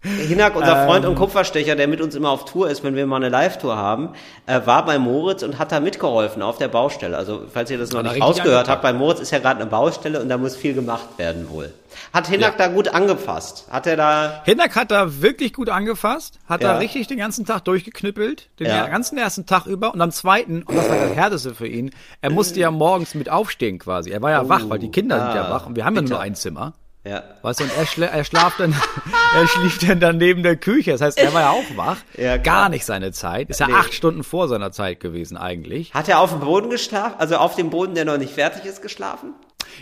[0.02, 1.10] Hinak, unser Freund Ähm.
[1.10, 4.10] und Kupferstecher, der mit uns immer auf Tour ist, wenn wir mal eine Live-Tour haben,
[4.46, 7.16] äh, war bei Moritz und hat da mitgeholfen auf der Baustelle.
[7.16, 10.20] Also, falls ihr das noch nicht rausgehört habt, bei Moritz ist ja gerade eine Baustelle
[10.20, 11.72] und da muss viel gemacht werden wohl.
[12.12, 13.66] Hat Hinak da gut angepasst?
[13.70, 16.78] Hat er da Hinnack hat da wirklich gut angefasst, hat da Ja.
[16.78, 18.86] richtig den ganzen Tag durchgeknüppelt, den Ja.
[18.86, 21.90] ganzen ersten Tag über und am zweiten, und das war das Härteste für ihn,
[22.20, 24.10] er musste ja morgens mit aufstehen quasi.
[24.10, 26.00] Er war ja wach, weil die Kinder sind ja ah, wach und wir haben ja
[26.02, 26.14] bitter.
[26.14, 26.74] nur ein Zimmer.
[27.08, 27.22] Ja.
[27.42, 28.74] Weißt du, und er, schla er schlaft dann,
[29.34, 30.92] er schlief dann dann neben der Küche.
[30.92, 31.96] Das heißt, er war ja auch wach.
[32.16, 32.38] Ja, klar.
[32.38, 33.50] Gar nicht seine Zeit.
[33.50, 33.74] Ist ja Nee.
[33.74, 35.92] acht Stunden vor seiner Zeit gewesen eigentlich.
[35.94, 37.14] Hat er auf dem Boden geschlafen?
[37.18, 39.34] Also auf dem Boden, der noch nicht fertig ist, geschlafen?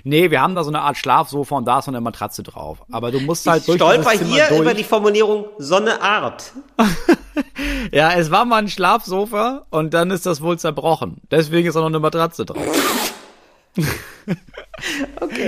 [0.03, 2.79] Nee, wir haben da so eine Art Schlafsofa und da ist so eine Matratze drauf.
[2.91, 4.61] Aber du musst halt Ich durch stolper hier durch.
[4.61, 6.53] über die Formulierung Sonne Art.
[7.93, 11.19] Ja, es war mal ein Schlafsofa und dann ist das wohl zerbrochen.
[11.31, 12.65] Deswegen ist da noch eine Matratze drauf.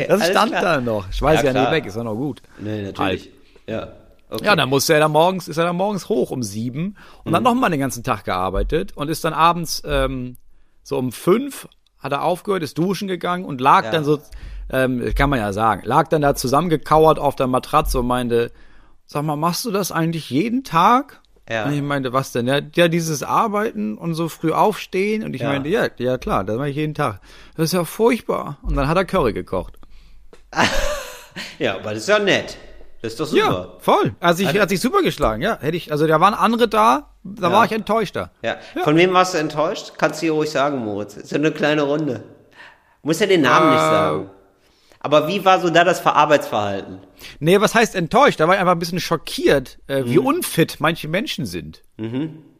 [0.09, 0.63] Okay, Das stand klar.
[0.63, 1.09] da noch.
[1.11, 2.43] Ich weiß Ja, ja, nie weg, ist ja noch gut.
[2.59, 3.31] Nee, natürlich.
[3.67, 3.89] Ja.
[4.29, 4.45] Okay.
[4.45, 7.37] Ja, dann musste er dann morgens, ist er dann morgens hoch um sieben und Mhm.
[7.37, 10.37] hat noch mal den ganzen Tag gearbeitet und ist dann abends ähm,
[10.83, 13.91] so um fünf hat er aufgehört, ist duschen gegangen und lag Ja.
[13.93, 14.19] dann so,
[14.71, 18.51] ähm, kann man ja sagen, lag dann da zusammengekauert auf der Matratze und meinte,
[19.07, 21.21] sag mal, machst du das eigentlich jeden Tag?
[21.49, 21.65] Ja.
[21.67, 22.49] Und ich meinte, was denn?
[22.49, 25.23] Ja, ja, dieses Arbeiten und so früh aufstehen.
[25.23, 25.49] Und ich Ja.
[25.49, 27.21] meinte, ja, ja klar, das mache ich jeden Tag.
[27.57, 28.59] Das ist ja furchtbar.
[28.63, 29.79] Und dann hat er Curry gekocht.
[31.59, 32.57] ja, aber das ist ja nett.
[33.03, 33.77] Das ist doch Ja, super.
[33.81, 34.15] voll.
[34.21, 35.59] Also ich, hat sich super geschlagen, ja.
[35.61, 37.53] Hätte ich, also da waren andere da, da Ja.
[37.55, 38.31] war ich enttäuschter.
[38.43, 38.57] Ja.
[38.85, 39.93] Von wem warst du enttäuscht?
[39.99, 41.17] Kannst du dir ruhig sagen, Moritz.
[41.17, 42.23] Ist ja eine kleine Runde.
[43.03, 43.91] Muss ja den Namen nicht Äh.
[43.91, 44.31] sagen.
[45.01, 46.99] Aber wie war so da das Arbeitsverhalten?
[47.39, 48.41] Nee, was heißt enttäuscht?
[48.41, 50.27] Da war ich einfach ein bisschen schockiert, äh, wie Mhm.
[50.27, 51.83] unfit manche Menschen sind.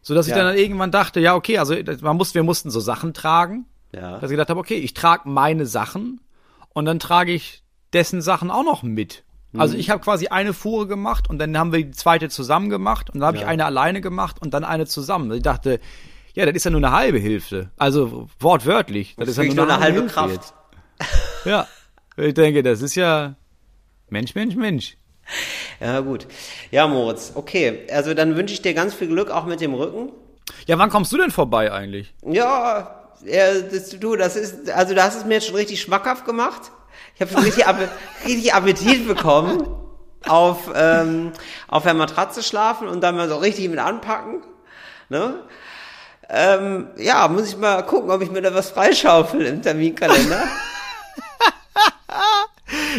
[0.01, 0.43] So dass ich Ja.
[0.43, 3.65] dann irgendwann dachte, ja, okay, also man muss, wir mussten so Sachen tragen.
[3.93, 4.13] Ja.
[4.19, 6.21] Dass ich gedacht habe, okay, ich trage meine Sachen
[6.69, 7.63] und dann trage ich
[7.93, 9.23] dessen Sachen auch noch mit.
[9.57, 9.79] Also Mhm.
[9.79, 13.19] ich habe quasi eine Fuhre gemacht und dann haben wir die zweite zusammen gemacht und
[13.21, 15.31] dann habe ich eine alleine gemacht und dann eine zusammen.
[15.31, 15.79] Ich dachte,
[16.33, 17.71] ja, das ist ja nur eine halbe Hilfe.
[17.77, 19.15] Also wortwörtlich.
[19.17, 20.29] Das, ist ja nur eine halbe Kraft.
[20.29, 20.53] Hilfe jetzt.
[21.45, 21.67] Ja.
[22.17, 23.35] Ich denke, das ist ja
[24.09, 24.97] Mensch, Mensch, Mensch.
[25.79, 26.27] Ja, gut.
[26.71, 27.87] Ja, Moritz, okay.
[27.91, 30.11] Also dann wünsche ich dir ganz viel Glück auch mit dem Rücken.
[30.65, 32.13] Ja, wann kommst du denn vorbei eigentlich?
[32.25, 36.25] Ja, ja das, du, das ist, also du hast es mir jetzt schon richtig schmackhaft
[36.25, 36.71] gemacht.
[37.19, 37.89] Ich habe richtig, Appe-
[38.25, 39.67] richtig Appetit bekommen
[40.27, 41.31] auf, ähm,
[41.67, 44.43] auf der Matratze schlafen und dann mal so richtig mit anpacken.
[45.09, 45.41] Ne?
[46.29, 50.43] Ähm, ja, muss ich mal gucken, ob ich mir da was freischaufel im Terminkalender.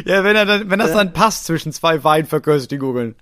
[0.05, 3.17] Ja, wenn, er dann, wenn das dann passt zwischen zwei Weinverköstigungen.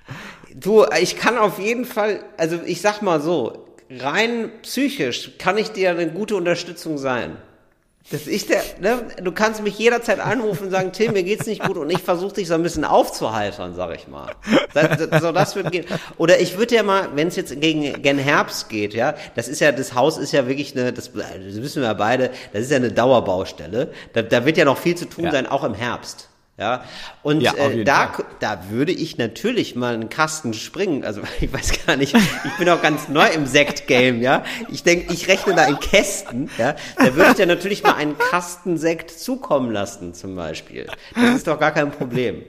[0.55, 5.73] Du, ich kann auf jeden Fall, also ich sag mal so, rein psychisch kann ich
[5.73, 7.37] dir eine gute Unterstützung sein.
[8.11, 9.03] Das ist der, ne?
[9.21, 12.35] Du kannst mich jederzeit anrufen und sagen, Tim, mir geht's nicht gut und ich versuche
[12.35, 14.31] dich so ein bisschen aufzuheitern, sag ich mal.
[14.75, 15.87] Das, das, so, das wird gehen.
[16.17, 19.61] Oder ich würde ja mal, wenn es jetzt gegen, gegen Herbst geht, ja, das ist
[19.61, 22.71] ja, das Haus ist ja wirklich eine, das, das wissen wir ja beide, das ist
[22.71, 23.91] ja eine Dauerbaustelle.
[24.13, 25.33] Da, da wird ja noch viel zu tun Ja.
[25.33, 26.29] sein, auch im Herbst.
[26.59, 26.85] Ja,
[27.23, 28.25] und Ja, äh, da, Fall.
[28.41, 31.05] da würde ich natürlich mal einen Kasten springen.
[31.05, 34.43] Also ich weiß gar nicht, ich bin auch ganz neu im Sekt-Game, ja.
[34.71, 36.75] Ich denke, ich rechne da in Kästen, ja.
[36.97, 40.87] Da würde ich dir natürlich mal einen Kasten Sekt zukommen lassen, zum Beispiel.
[41.15, 42.43] Das ist doch gar kein Problem.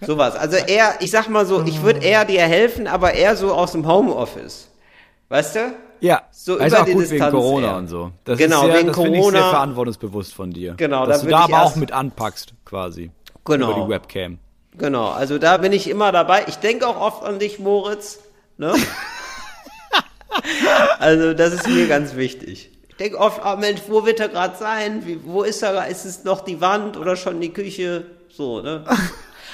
[0.00, 0.34] Sowas.
[0.34, 3.72] Also eher, ich sag mal so, ich würde eher dir helfen, aber eher so aus
[3.72, 4.68] dem Homeoffice.
[5.28, 5.60] Weißt du?
[6.00, 7.76] Ja, So ist über auch die gut Distanz wegen Corona eher.
[7.76, 8.10] und so.
[8.24, 9.50] Das Genau, ist sehr, wegen das finde ich sehr Corona.
[9.50, 10.74] verantwortungsbewusst von dir.
[10.76, 13.10] Genau, dass da du da aber auch mit anpackst, quasi.
[13.46, 13.72] Genau.
[13.72, 14.38] Über die Webcam.
[14.78, 16.44] Genau, also da bin ich immer dabei.
[16.48, 18.18] Ich denke auch oft an dich, Moritz.
[18.58, 18.74] Ne?
[20.98, 22.70] also das ist mir ganz wichtig.
[22.88, 25.02] Ich denke oft, ah Mensch, wo wird er gerade sein?
[25.06, 25.86] Wie, wo ist er?
[25.88, 28.04] Ist es noch die Wand oder schon die Küche?
[28.28, 28.84] So, ne?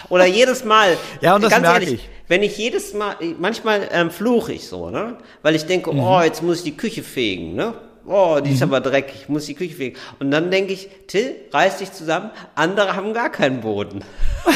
[0.09, 0.97] Oder jedes Mal.
[1.21, 2.09] Ja, und das ganz merke ehrlich, ich.
[2.27, 5.17] Wenn ich jedes Mal, manchmal ähm, fluche ich so, ne?
[5.43, 6.01] Weil ich denke, Mhm.
[6.01, 7.75] oh, jetzt muss ich die Küche fegen, ne?
[8.05, 9.97] Oh, die ist aber dreckig, ich muss die Küche fegen.
[10.19, 14.05] Und dann denke ich, Till, reiß dich zusammen, andere haben gar keinen Boden.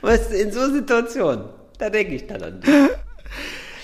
[0.00, 1.46] Weißt du, in so Situationen,
[1.78, 2.74] da denke ich dann an dich.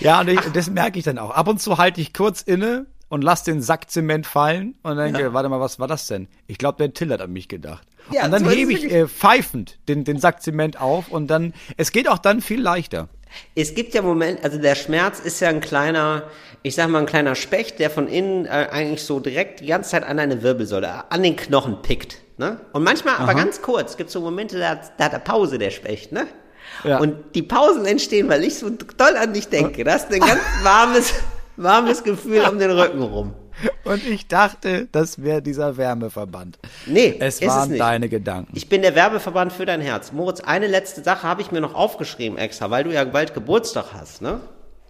[0.00, 1.30] Ja, und ich, das merke ich dann auch.
[1.30, 5.34] Ab und zu halte ich kurz inne und lass den Sack Zement fallen und denke,
[5.34, 6.28] warte mal, was war das denn?
[6.46, 7.86] Ich glaube, der Till hat an mich gedacht.
[8.10, 11.52] Ja, und dann so hebe ich äh, pfeifend den, den Sack Zement auf und dann,
[11.76, 13.08] es geht auch dann viel leichter.
[13.54, 16.24] Es gibt ja Moment, also der Schmerz ist ja ein kleiner,
[16.62, 19.90] ich sag mal ein kleiner Specht, der von innen äh, eigentlich so direkt die ganze
[19.90, 22.18] Zeit an deine Wirbelsäule, an den Knochen pickt.
[22.38, 22.58] Ne?
[22.72, 25.70] Und manchmal, aber ganz kurz, gibt so Momente, da, hat- da hat er Pause, der
[25.70, 26.26] Specht, ne?
[26.84, 26.98] Ja.
[26.98, 29.84] Und die Pausen entstehen, weil ich so doll an dich denke.
[29.84, 31.12] Das ist ein ganz warmes,
[31.56, 33.34] warmes Gefühl um den Rücken rum.
[33.84, 36.58] Und ich dachte, das wäre dieser Wärmeverband.
[36.86, 38.52] Nee, Es waren es deine Gedanken.
[38.56, 40.12] Ich bin der Werbeverband für dein Herz.
[40.12, 43.86] Moritz, eine letzte Sache habe ich mir noch aufgeschrieben extra, weil du ja bald Geburtstag
[43.92, 44.40] hast, ne?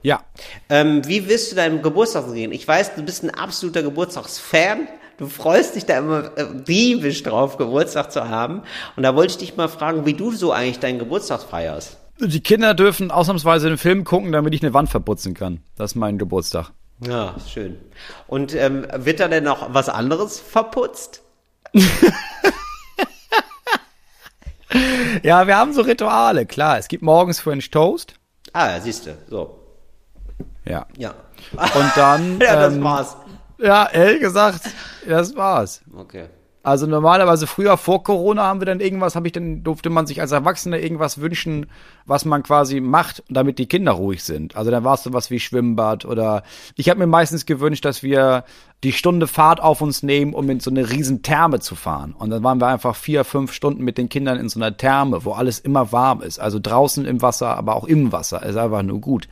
[0.02, 0.20] Ja.
[0.68, 2.52] Ähm, wie wirst du deinem Geburtstag sehen?
[2.52, 4.88] Ich weiß, du bist ein absoluter Geburtstagsfan.
[5.18, 8.62] Du freust dich da immer äh, diebisch drauf, Geburtstag zu haben.
[8.96, 11.98] Und da wollte ich dich mal fragen, wie du so eigentlich deinen Geburtstag feierst.
[12.18, 15.60] Die Kinder dürfen ausnahmsweise den Film gucken, damit ich eine Wand verputzen kann.
[15.76, 16.72] Das ist mein Geburtstag.
[17.07, 17.80] Ja, schön.
[18.26, 21.22] Und ähm, wird da denn noch was anderes verputzt?
[25.22, 26.78] Ja, wir haben so Rituale, klar.
[26.78, 28.14] Es gibt morgens French Toast.
[28.53, 29.59] Ah, siehst du, so.
[30.64, 30.86] Ja.
[30.96, 31.14] Ja.
[31.53, 32.40] Und dann.
[32.40, 33.16] ja, das ähm, war's.
[33.59, 34.62] Ja, ehrlich gesagt,
[35.07, 35.82] das war's.
[35.94, 36.26] Okay.
[36.64, 40.20] Also normalerweise früher vor Corona haben wir dann irgendwas, habe ich dann durfte man sich
[40.20, 41.66] als Erwachsener irgendwas wünschen,
[42.06, 44.54] was man quasi macht, damit die Kinder ruhig sind.
[44.54, 46.44] Also dann war es sowas wie Schwimmbad oder
[46.76, 48.44] ich habe mir meistens gewünscht, dass wir
[48.84, 52.14] die Stunde Fahrt auf uns nehmen, um in so eine riesen Therme zu fahren.
[52.16, 55.24] Und dann waren wir einfach vier, fünf Stunden mit den Kindern in so einer Therme,
[55.24, 56.38] wo alles immer warm ist.
[56.38, 58.42] Also draußen im Wasser, aber auch im Wasser.
[58.42, 59.28] Ist einfach nur gut.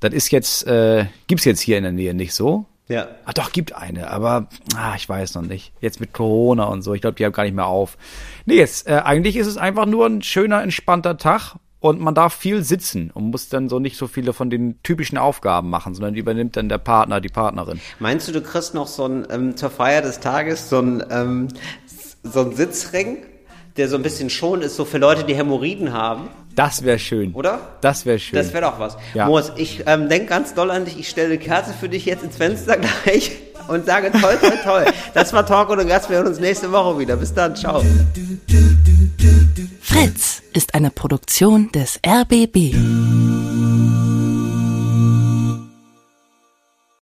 [0.00, 2.66] Das ist jetzt, äh, gibt's jetzt hier in der Nähe nicht so.
[2.88, 3.08] Ja.
[3.26, 5.72] Ah, doch, gibt eine, aber ah, ich weiß noch nicht.
[5.80, 7.98] Jetzt mit Corona und so, ich glaube, die haben gar nicht mehr auf.
[8.46, 12.34] Nee, jetzt, äh, eigentlich ist es einfach nur ein schöner, entspannter Tag und man darf
[12.34, 16.14] viel sitzen und muss dann so nicht so viele von den typischen Aufgaben machen, sondern
[16.14, 17.80] die übernimmt dann der Partner, die Partnerin.
[17.98, 21.48] Meinst du, du kriegst noch so ein, ähm, zur Feier des Tages so ein, ähm,
[22.22, 23.18] so ein Sitzring,
[23.76, 26.28] der so ein bisschen schon ist, so für Leute, die Hämorrhoiden haben,
[26.58, 27.34] Das wäre schön.
[27.34, 27.60] oder?
[27.80, 28.36] Das wäre schön.
[28.36, 28.96] Das wäre doch was.
[29.14, 29.26] Ja.
[29.26, 30.98] Moritz, ich ähm, denk ganz doll an dich.
[30.98, 33.30] Ich stelle eine Kerze für dich jetzt ins Fenster gleich
[33.68, 34.84] und sage toll, toll, toll.
[35.14, 36.10] Das war Talk und Gast.
[36.10, 37.14] Wir hören uns nächste Woche wieder.
[37.16, 37.54] Bis dann.
[37.54, 37.84] Ciao.
[39.80, 42.74] Fritz ist eine Produktion des RBB.